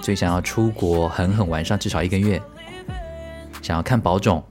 [0.00, 2.40] 最想要出国狠狠玩上至少一个月，
[3.60, 4.42] 想要看宝冢，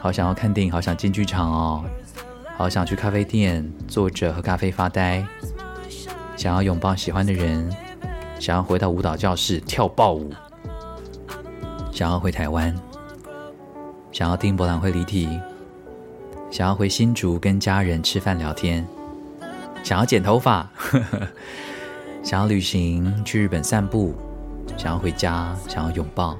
[0.00, 1.84] 好想要看电影，好想进剧场哦，
[2.56, 5.22] 好想去咖啡店坐着喝咖啡发呆，
[6.34, 7.70] 想要拥抱喜欢的人，
[8.40, 10.32] 想要回到舞蹈教室跳爆舞，
[11.92, 12.74] 想要回台湾，
[14.14, 15.28] 想要听博览会离题，
[16.48, 18.86] 想要回新竹跟家人吃饭聊天，
[19.82, 20.70] 想要剪头发，
[22.22, 24.14] 想要旅行去日本散步。
[24.76, 26.38] 想要回家，想要拥抱，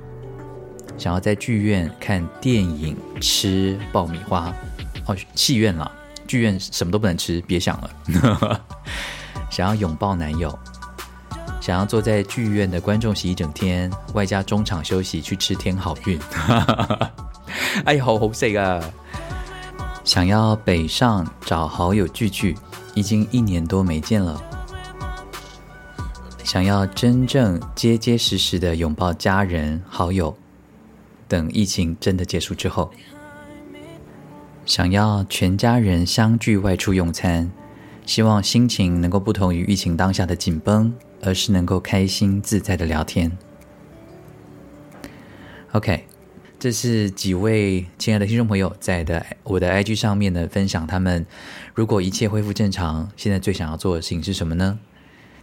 [0.96, 4.54] 想要在剧院看电影、吃爆米花。
[5.06, 5.90] 哦，戏院了，
[6.28, 8.60] 剧院什么都不能吃，别想了。
[9.50, 10.56] 想要拥抱男友，
[11.60, 16.16] 想要坐在剧院的观众席一整天，外加中场休息去吃天好运。
[17.84, 18.80] 哎呀，好好食啊！
[20.04, 22.56] 想要北上找好友聚聚，
[22.94, 24.40] 已经一年多没见了。
[26.44, 30.36] 想要真正结结实实的拥抱家人好友，
[31.26, 32.90] 等疫情真的结束之后，
[34.64, 37.50] 想要全家人相聚外出用餐，
[38.06, 43.36] 希望心情能够不同于疫情当下的紧绷，而是能够开心自在的聊天。
[45.72, 46.06] OK，
[46.64, 51.26] 这是几位亲爱的听众朋友在的我的 IG 上面呢分享，他们
[51.74, 54.78] 如果一切恢复正常，现在最想要做的事情是什么呢？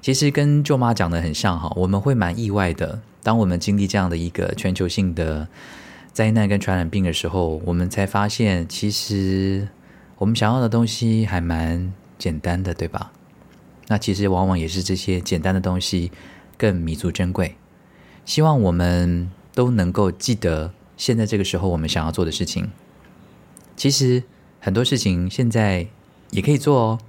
[0.01, 3.03] 其实跟舅妈讲的很像哈，我们会蛮意外的。
[3.21, 5.47] 当我们经历这样的一个全球性的
[6.11, 9.67] 灾难跟传染病的时候，我们才发现，其实
[10.17, 13.11] 我们想要的东西还蛮简单的，对吧？
[13.89, 16.11] 那其实往往也是这些简单的东西
[16.57, 17.57] 更弥足珍贵。
[18.25, 22.69] 希望我们都能够记得，现在这个时候我们想要做的事情。
[23.75, 24.21] 其实
[24.59, 25.87] 很多事情现在
[26.29, 26.99] 也可以做哦。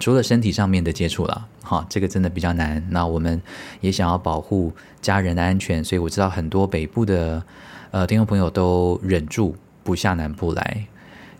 [0.00, 2.82] 除了身体上面的接触了，哈，这个真的比较难。
[2.88, 3.42] 那我们
[3.82, 4.72] 也想要保护
[5.02, 7.44] 家人的安全，所以我知道很多北部的
[7.90, 10.86] 呃听众朋友都忍住不下南部来，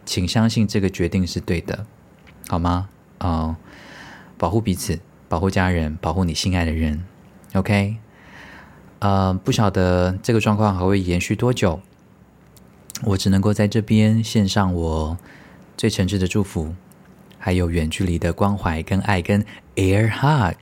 [0.04, 1.86] 请相信这个决定是对的，
[2.48, 2.90] 好吗？
[3.16, 3.56] 啊，
[4.36, 5.00] 保护彼此，
[5.30, 7.02] 保护家人，保护你心爱的人
[7.54, 7.96] ，OK。
[8.98, 11.80] 呃，不晓得这个状况还会延续多久，
[13.05, 15.18] 我只能够在这边献上我
[15.76, 16.74] 最诚挚的祝福，
[17.38, 19.45] 还有远距离的关怀跟爱跟
[19.76, 20.57] air hug，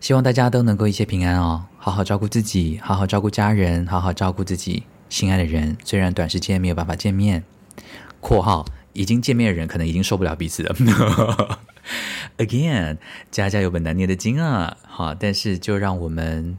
[0.00, 5.76] 希望大家都能够一切平安哦，好好照顾自己，好好照顾家人，好好照顾自己心爱的人。
[5.84, 7.44] 虽然短时间没有办法见面
[8.20, 8.64] （括号
[8.94, 10.74] 已经见面的人可能已经受不了彼此了）。
[12.38, 12.96] Again，
[13.30, 16.58] 家家有本难念的经啊，好，但是就让我们。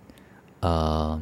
[0.62, 1.22] 呃，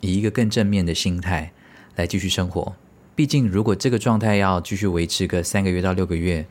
[0.00, 1.52] 以一个更正面的心态
[1.98, 2.74] 来继续生活。
[3.14, 6.46] 毕竟，如果这个状态要继续维持个三个月到六个月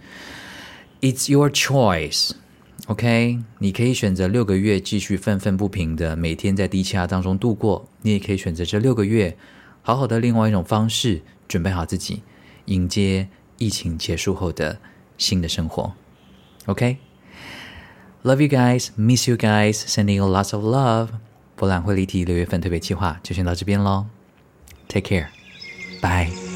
[1.00, 3.40] ，It's your choice，OK？
[3.60, 9.38] 你可以选择六个月继续愤愤不平的每天在低气压当中度过，你也可以选择这六个月
[9.82, 12.22] 好好的另外一种方式准备好自己，
[12.66, 14.78] 迎接疫情结束后的
[15.18, 15.94] 新的生活。
[16.66, 21.08] OK？Love you guys，miss you guys，sending you lots of love。
[21.56, 24.08] 博览会离题六月份特别计划就先到这边喽
[24.90, 25.37] ，Take care
[26.02, 26.47] 拜。